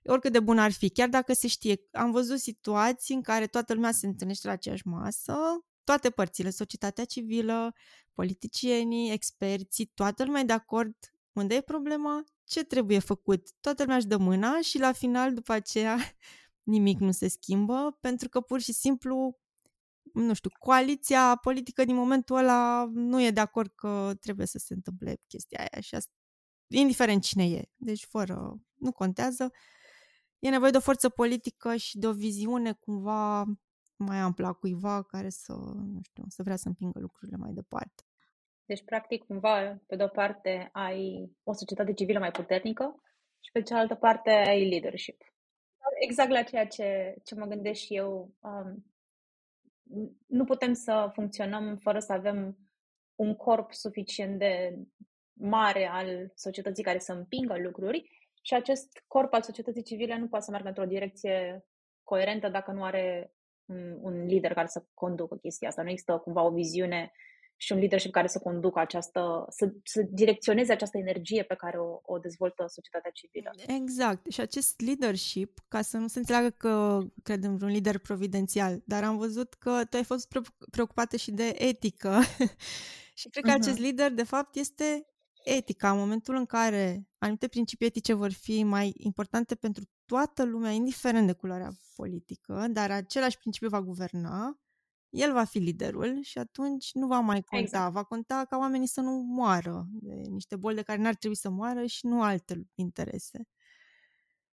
[0.03, 1.81] Oricât de bun ar fi, chiar dacă se știe.
[1.91, 5.37] Am văzut situații în care toată lumea se întâlnește la aceeași masă,
[5.83, 7.73] toate părțile, societatea civilă,
[8.13, 10.95] politicienii, experții, toată lumea e de acord
[11.31, 13.47] unde e problema, ce trebuie făcut.
[13.61, 15.97] Toată lumea își dă mâna și la final, după aceea,
[16.65, 19.37] nimic nu se schimbă, pentru că pur și simplu,
[20.13, 24.73] nu știu, coaliția politică din momentul ăla nu e de acord că trebuie să se
[24.73, 26.13] întâmple chestia aia și asta,
[26.67, 27.69] indiferent cine e.
[27.75, 29.51] Deci fără, nu contează.
[30.39, 33.43] E nevoie de o forță politică și de o viziune cumva
[33.95, 38.03] mai amplă a cuiva care să, nu știu, să vrea să împingă lucrurile mai departe.
[38.65, 43.01] Deci, practic, cumva, pe de-o parte ai o societate civilă mai puternică
[43.39, 45.34] și pe cealaltă parte ai leadership
[45.99, 48.33] exact la ceea ce, ce mă gândesc și eu.
[48.39, 48.85] Um,
[50.27, 52.57] nu putem să funcționăm fără să avem
[53.15, 54.79] un corp suficient de
[55.33, 58.09] mare al societății care să împingă lucruri
[58.41, 61.65] și acest corp al societății civile nu poate să meargă într-o direcție
[62.03, 63.33] coerentă dacă nu are
[63.65, 65.81] un, un lider care să conducă chestia asta.
[65.81, 67.11] Nu există cumva o viziune
[67.57, 71.99] și un leadership care să conducă această, să, să direcționeze această energie pe care o,
[72.01, 73.51] o dezvoltă societatea civilă.
[73.67, 74.31] Exact.
[74.31, 79.17] Și acest leadership, ca să nu se înțeleagă că credem într-un lider providențial, dar am
[79.17, 80.27] văzut că tu ai fost
[80.71, 82.19] preocupată și de etică.
[83.19, 83.61] și cred că uh-huh.
[83.61, 85.05] acest lider, de fapt, este
[85.43, 90.71] etica, în momentul în care anumite principii etice vor fi mai importante pentru toată lumea,
[90.71, 94.59] indiferent de culoarea politică, dar același principiu va guverna,
[95.15, 97.63] el va fi liderul și atunci nu va mai conta.
[97.63, 97.93] Exact.
[97.93, 101.49] Va conta ca oamenii să nu moară de niște boli de care n-ar trebui să
[101.49, 103.47] moară și nu alte interese.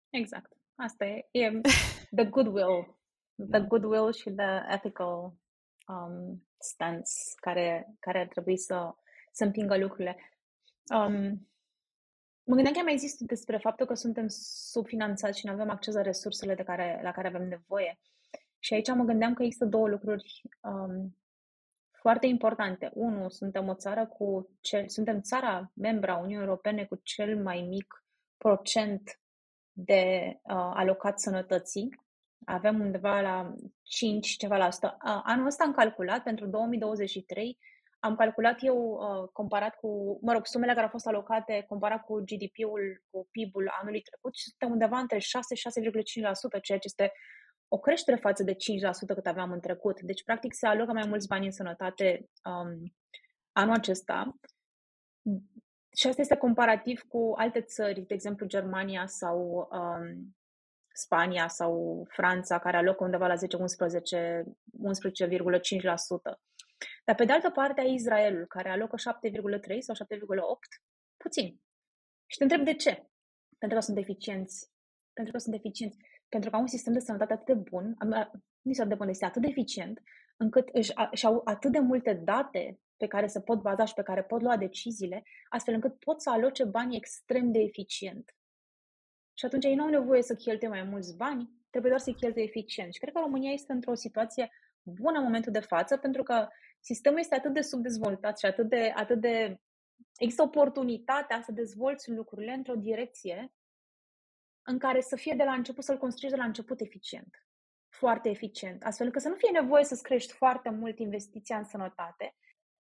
[0.09, 0.53] Exact.
[0.75, 1.61] Asta e, e
[2.17, 2.97] the goodwill.
[3.35, 3.59] The da.
[3.59, 5.33] goodwill și the ethical
[5.87, 8.95] um, stance care, care ar trebui să,
[9.31, 10.17] să împingă lucrurile.
[10.93, 11.47] Um,
[12.43, 14.25] mă gândeam că mai există despre faptul că suntem
[14.69, 17.99] subfinanțați și nu avem acces la resursele de care, la care avem nevoie.
[18.66, 21.18] Și aici mă gândeam că există două lucruri um,
[21.91, 22.91] foarte importante.
[22.93, 28.05] Unu, suntem o țară cu cel, suntem țara membra Uniunii Europene cu cel mai mic
[28.38, 29.20] procent
[29.72, 31.99] de uh, alocat sănătății.
[32.45, 34.97] Avem undeva la 5 ceva la asta.
[35.05, 37.57] Uh, anul ăsta am calculat pentru 2023
[37.99, 42.20] am calculat eu, uh, comparat cu, mă rog, sumele care au fost alocate, comparat cu
[42.20, 47.11] GDP-ul, cu PIB-ul anului trecut, și suntem undeva între 6-6,5%, ceea ce este
[47.68, 48.55] o creștere față de 5%
[49.13, 50.01] cât aveam în trecut.
[50.01, 52.93] Deci, practic, se alocă mai mulți bani în sănătate um,
[53.51, 54.39] anul acesta.
[55.95, 60.36] Și asta este comparativ cu alte țări, de exemplu Germania sau um,
[60.93, 63.43] Spania sau Franța, care alocă undeva la 10-11, 11,5%.
[67.05, 69.99] Dar pe de altă parte ai Israelul, care alocă 7,3 sau 7,8,
[71.18, 71.61] puțin.
[72.26, 73.09] Și te întreb de ce?
[73.57, 74.72] Pentru că sunt eficienți.
[75.13, 75.97] Pentru că sunt eficienți.
[76.30, 77.95] Pentru că au un sistem de sănătate atât de bun,
[78.61, 80.01] nu este de bun, este atât de eficient,
[80.38, 84.03] încât își, își au atât de multe date pe care se pot baza și pe
[84.03, 88.36] care pot lua deciziile, astfel încât pot să aloce banii extrem de eficient.
[89.34, 92.43] Și atunci ei nu au nevoie să cheltuie mai mulți bani, trebuie doar să-i cheltuie
[92.43, 92.93] eficient.
[92.93, 94.49] Și cred că România este într-o situație
[94.84, 96.47] bună în momentul de față, pentru că
[96.80, 99.59] sistemul este atât de subdezvoltat și atât de, atât de
[100.17, 103.53] există oportunitatea să dezvolți lucrurile într-o direcție
[104.66, 107.47] în care să fie de la început, să-l construiești de la început eficient.
[107.89, 108.84] Foarte eficient.
[108.84, 112.36] Astfel că să nu fie nevoie să-ți crești foarte mult investiția în sănătate,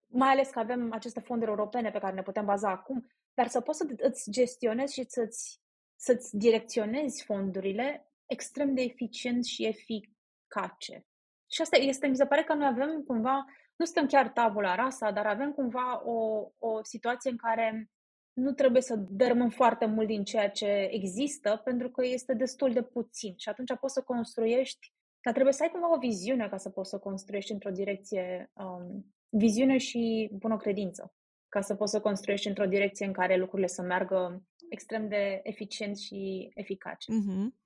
[0.05, 3.61] mai ales că avem aceste fonduri europene pe care ne putem baza acum, dar să
[3.61, 5.61] poți să îți gestionezi și să-ți,
[5.95, 11.05] să-ți direcționezi fondurile extrem de eficient și eficace.
[11.51, 15.11] Și asta este, mi se pare că noi avem cumva, nu suntem chiar tabula rasa,
[15.11, 17.89] dar avem cumva o, o situație în care
[18.35, 22.81] nu trebuie să dărmăm foarte mult din ceea ce există, pentru că este destul de
[22.81, 23.33] puțin.
[23.37, 26.89] Și atunci poți să construiești, dar trebuie să ai cumva o viziune ca să poți
[26.89, 31.13] să construiești într-o direcție, um, viziune și bună credință,
[31.49, 35.97] ca să poți să construiești într-o direcție în care lucrurile să meargă extrem de eficient
[35.97, 37.11] și eficace.
[37.11, 37.63] Mm-hmm.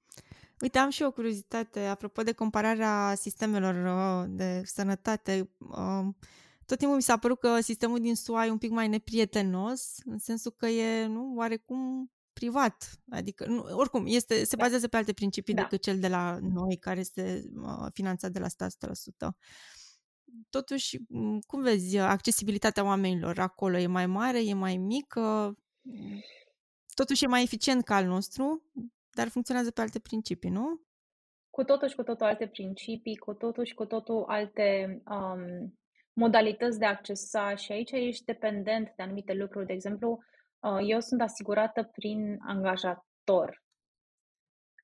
[0.62, 5.50] Uite, am și o curiozitate apropo de compararea sistemelor uh, de sănătate.
[5.58, 6.08] Uh,
[6.70, 10.18] tot timpul mi s-a părut că sistemul din SUA e un pic mai neprietenos, în
[10.18, 12.92] sensul că e, nu, oarecum privat.
[13.10, 14.64] Adică, nu, oricum, este, se da.
[14.64, 15.62] bazează pe alte principii da.
[15.62, 19.28] decât cel de la noi, care este uh, finanțat de la stat 100%.
[20.50, 20.98] Totuși,
[21.48, 23.78] cum vezi accesibilitatea oamenilor acolo?
[23.78, 25.56] E mai mare, e mai mică?
[26.94, 28.64] Totuși e mai eficient ca al nostru,
[29.10, 30.82] dar funcționează pe alte principii, nu?
[31.50, 35.79] Cu totul și cu totul alte principii, cu totul și cu totul alte um,
[36.20, 39.66] modalități de a accesa și aici ești dependent de anumite lucruri.
[39.66, 40.20] De exemplu,
[40.60, 43.64] uh, eu sunt asigurată prin angajator.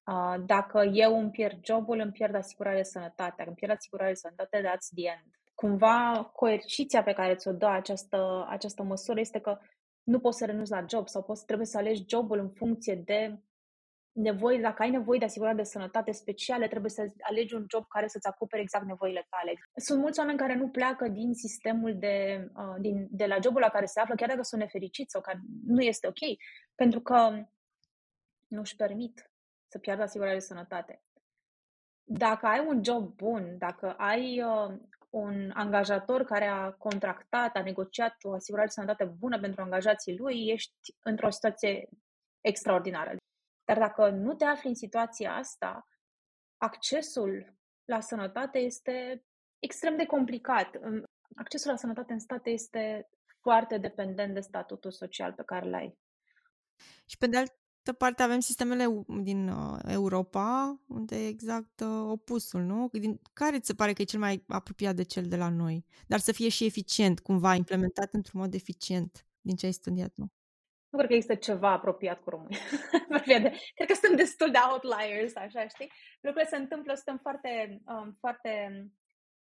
[0.06, 3.34] Uh, dacă eu îmi pierd jobul, îmi pierd asigurarea de sănătate.
[3.38, 5.32] Dacă îmi pierd asigurarea de sănătate, that's the end.
[5.56, 9.58] Cumva, coerciția pe care ți-o dă această, această măsură este că
[10.04, 13.40] nu poți să renunți la job sau poți, trebuie să alegi jobul în funcție de
[14.16, 18.08] nevoi, dacă ai nevoie de asigurare de sănătate speciale, trebuie să alegi un job care
[18.08, 19.54] să-ți acopere exact nevoile tale.
[19.76, 23.70] Sunt mulți oameni care nu pleacă din sistemul de, uh, din, de la jobul la
[23.70, 26.38] care se află, chiar dacă sunt nefericiți sau care nu este ok,
[26.76, 27.46] pentru că
[28.48, 29.32] nu își permit
[29.68, 31.02] să piardă asigurarea de sănătate.
[32.04, 34.78] Dacă ai un job bun, dacă ai uh,
[35.10, 40.48] un angajator care a contractat, a negociat o asigurare de sănătate bună pentru angajații lui,
[40.48, 41.90] ești într-o situație
[42.42, 43.16] extraordinară.
[43.66, 45.88] Dar dacă nu te afli în situația asta,
[46.58, 47.56] accesul
[47.86, 49.26] la sănătate este
[49.60, 50.80] extrem de complicat.
[51.36, 53.10] Accesul la sănătate în state este
[53.42, 55.98] foarte dependent de statutul social pe care l ai.
[57.06, 62.62] Și pe de altă parte avem sistemele din uh, Europa, unde e exact uh, opusul,
[62.62, 62.90] nu?
[62.92, 65.86] Din care ți se pare că e cel mai apropiat de cel de la noi,
[66.08, 70.32] dar să fie și eficient, cumva implementat într-un mod eficient, din ce ai studiat nu?
[70.96, 72.58] Nu cred că există ceva apropiat cu România.
[73.76, 75.92] cred că sunt destul de outliers, așa, știi?
[76.22, 78.84] Lucrurile se întâmplă, suntem foarte, um, foarte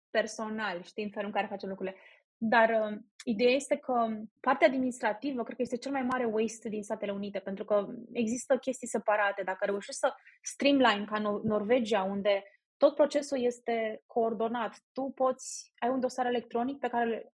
[0.10, 1.98] personali, știi, în felul în care facem lucrurile.
[2.38, 4.08] Dar uh, ideea este că
[4.40, 8.58] partea administrativă cred că este cel mai mare waste din Statele Unite, pentru că există
[8.58, 9.44] chestii separate.
[9.44, 12.44] Dacă reușești să streamline ca Nor- Norvegia, unde
[12.78, 17.34] tot procesul este coordonat, tu poți, ai un dosar electronic pe care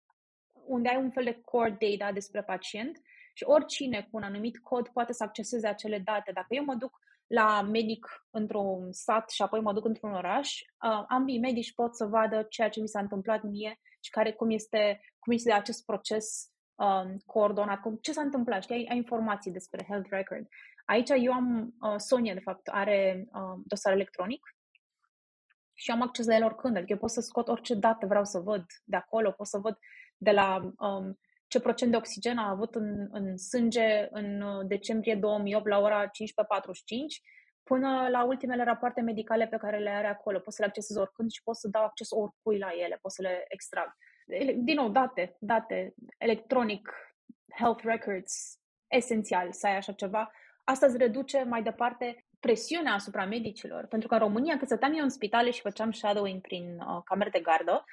[0.66, 3.02] unde ai un fel de core data despre pacient
[3.34, 6.32] și oricine cu un anumit cod poate să acceseze acele date.
[6.32, 11.04] Dacă eu mă duc la medic într-un sat și apoi mă duc într-un oraș, uh,
[11.08, 15.02] ambii medici pot să vadă ceea ce mi s-a întâmplat mie și care, cum, este,
[15.20, 19.86] cum este acest proces um, coordonat, cum, ce s-a întâmplat, știi, ai, ai informații despre
[19.88, 20.48] health record.
[20.86, 24.56] Aici eu am, uh, Sonia, de fapt, are uh, dosar electronic
[25.74, 28.40] și am acces la el oricând, adică eu pot să scot orice dată vreau să
[28.40, 29.78] văd de acolo, pot să văd
[30.18, 31.20] de la um,
[31.54, 36.06] ce procent de oxigen a avut în, în sânge în uh, decembrie 2008 la ora
[36.06, 36.10] 15.45
[37.64, 40.40] până la ultimele rapoarte medicale pe care le are acolo.
[40.40, 43.22] Pot să le accesez oricând și pot să dau acces oricui la ele, pot să
[43.22, 43.98] le extrag.
[44.56, 46.90] Din nou, date, date, electronic,
[47.56, 50.32] health records, esențial să ai așa ceva.
[50.64, 53.86] Asta îți reduce mai departe presiunea asupra medicilor.
[53.86, 57.30] Pentru că în România, când stăteam eu în spitale și făceam shadowing prin uh, camere
[57.30, 57.84] de gardă,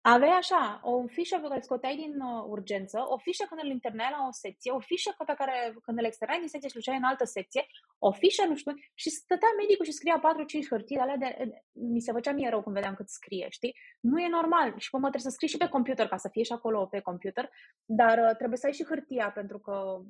[0.00, 4.14] Aveai așa, o fișă pe care scoteai din uh, urgență, o fișă când îl internai
[4.16, 7.02] la o secție, o fișă pe care când îl externai din secție și duceai în
[7.02, 7.66] altă secție,
[7.98, 11.28] o fișă, nu știu, și stătea medicul și scria 4-5 hârtii, alea de,
[11.72, 13.74] mi se făcea mie rău când vedeam cât scrie, știi?
[14.00, 16.52] Nu e normal și mă trebuie să scrii și pe computer ca să fie și
[16.52, 17.50] acolo pe computer,
[17.84, 20.00] dar uh, trebuie să ai și hârtia pentru că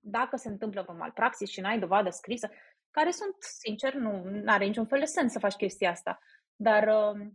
[0.00, 2.50] dacă se întâmplă vreo malpraxis și n-ai dovadă scrisă,
[2.90, 6.18] care sunt, sincer, nu are niciun fel de sens să faci chestia asta.
[6.56, 7.26] Dar uh,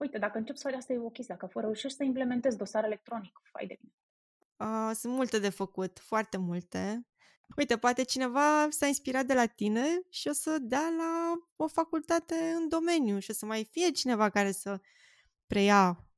[0.00, 2.84] uite, dacă încep să faci asta e o chestie, dacă fără reușești să implementezi dosar
[2.84, 3.92] electronic, fai de bine.
[4.56, 7.06] Uh, sunt multe de făcut, foarte multe.
[7.56, 12.34] Uite, poate cineva s-a inspirat de la tine și o să dea la o facultate
[12.56, 14.80] în domeniu și o să mai fie cineva care să
[15.46, 16.10] preia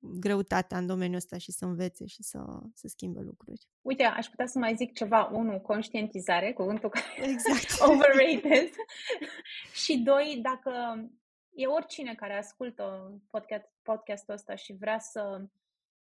[0.00, 2.38] greutatea în domeniul ăsta și să învețe și să,
[2.74, 3.68] să schimbe lucruri.
[3.80, 5.30] Uite, aș putea să mai zic ceva.
[5.32, 7.80] Unu, conștientizare, cuvântul care exact.
[7.90, 8.70] overrated.
[9.84, 10.72] și doi, dacă
[11.54, 15.42] e oricine care ascultă podcast, podcastul ăsta și vrea să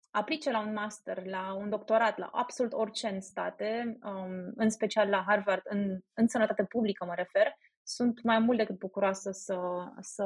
[0.09, 5.09] aplice la un master, la un doctorat, la absolut orice în state, um, în special
[5.09, 9.59] la Harvard, în, în sănătate publică mă refer, sunt mai mult decât bucuroasă să,
[9.99, 10.23] să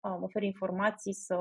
[0.00, 1.36] um, ofer informații, să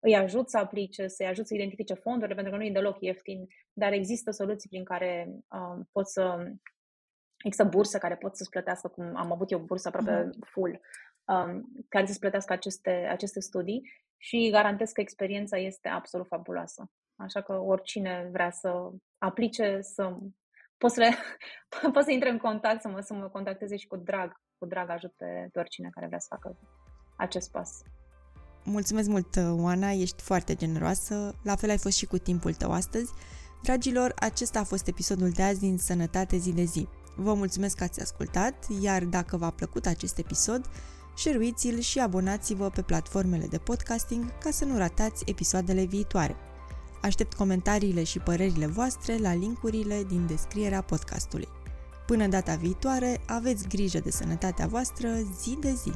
[0.00, 3.46] îi ajut să aplice, să-i ajut să identifice fondurile, pentru că nu e deloc ieftin,
[3.72, 6.52] dar există soluții prin care um, pot să
[7.44, 10.48] Există bursă care pot să-ți plătească, cum am avut eu bursă aproape uh-huh.
[10.50, 10.80] full,
[11.28, 16.90] um, care să-ți plătească aceste, aceste studii și garantez că experiența este absolut fabuloasă.
[17.16, 20.16] Așa că oricine vrea să aplice, să
[20.76, 21.10] poți să, le,
[21.92, 24.90] poți să intre în contact, să mă, să mă contacteze și cu drag, cu drag
[24.90, 26.58] ajut pe, pe oricine care vrea să facă
[27.16, 27.82] acest pas.
[28.64, 31.34] Mulțumesc mult, Oana, ești foarte generoasă.
[31.44, 33.12] La fel ai fost și cu timpul tău astăzi.
[33.62, 36.88] Dragilor, acesta a fost episodul de azi din Sănătate zi de zi.
[37.16, 40.66] Vă mulțumesc că ați ascultat, iar dacă v-a plăcut acest episod,
[41.18, 46.36] share-l și abonați-vă pe platformele de podcasting ca să nu ratați episoadele viitoare.
[47.02, 51.48] Aștept comentariile și părerile voastre la linkurile din descrierea podcastului.
[52.06, 55.08] Până data viitoare, aveți grijă de sănătatea voastră
[55.40, 55.92] zi de zi!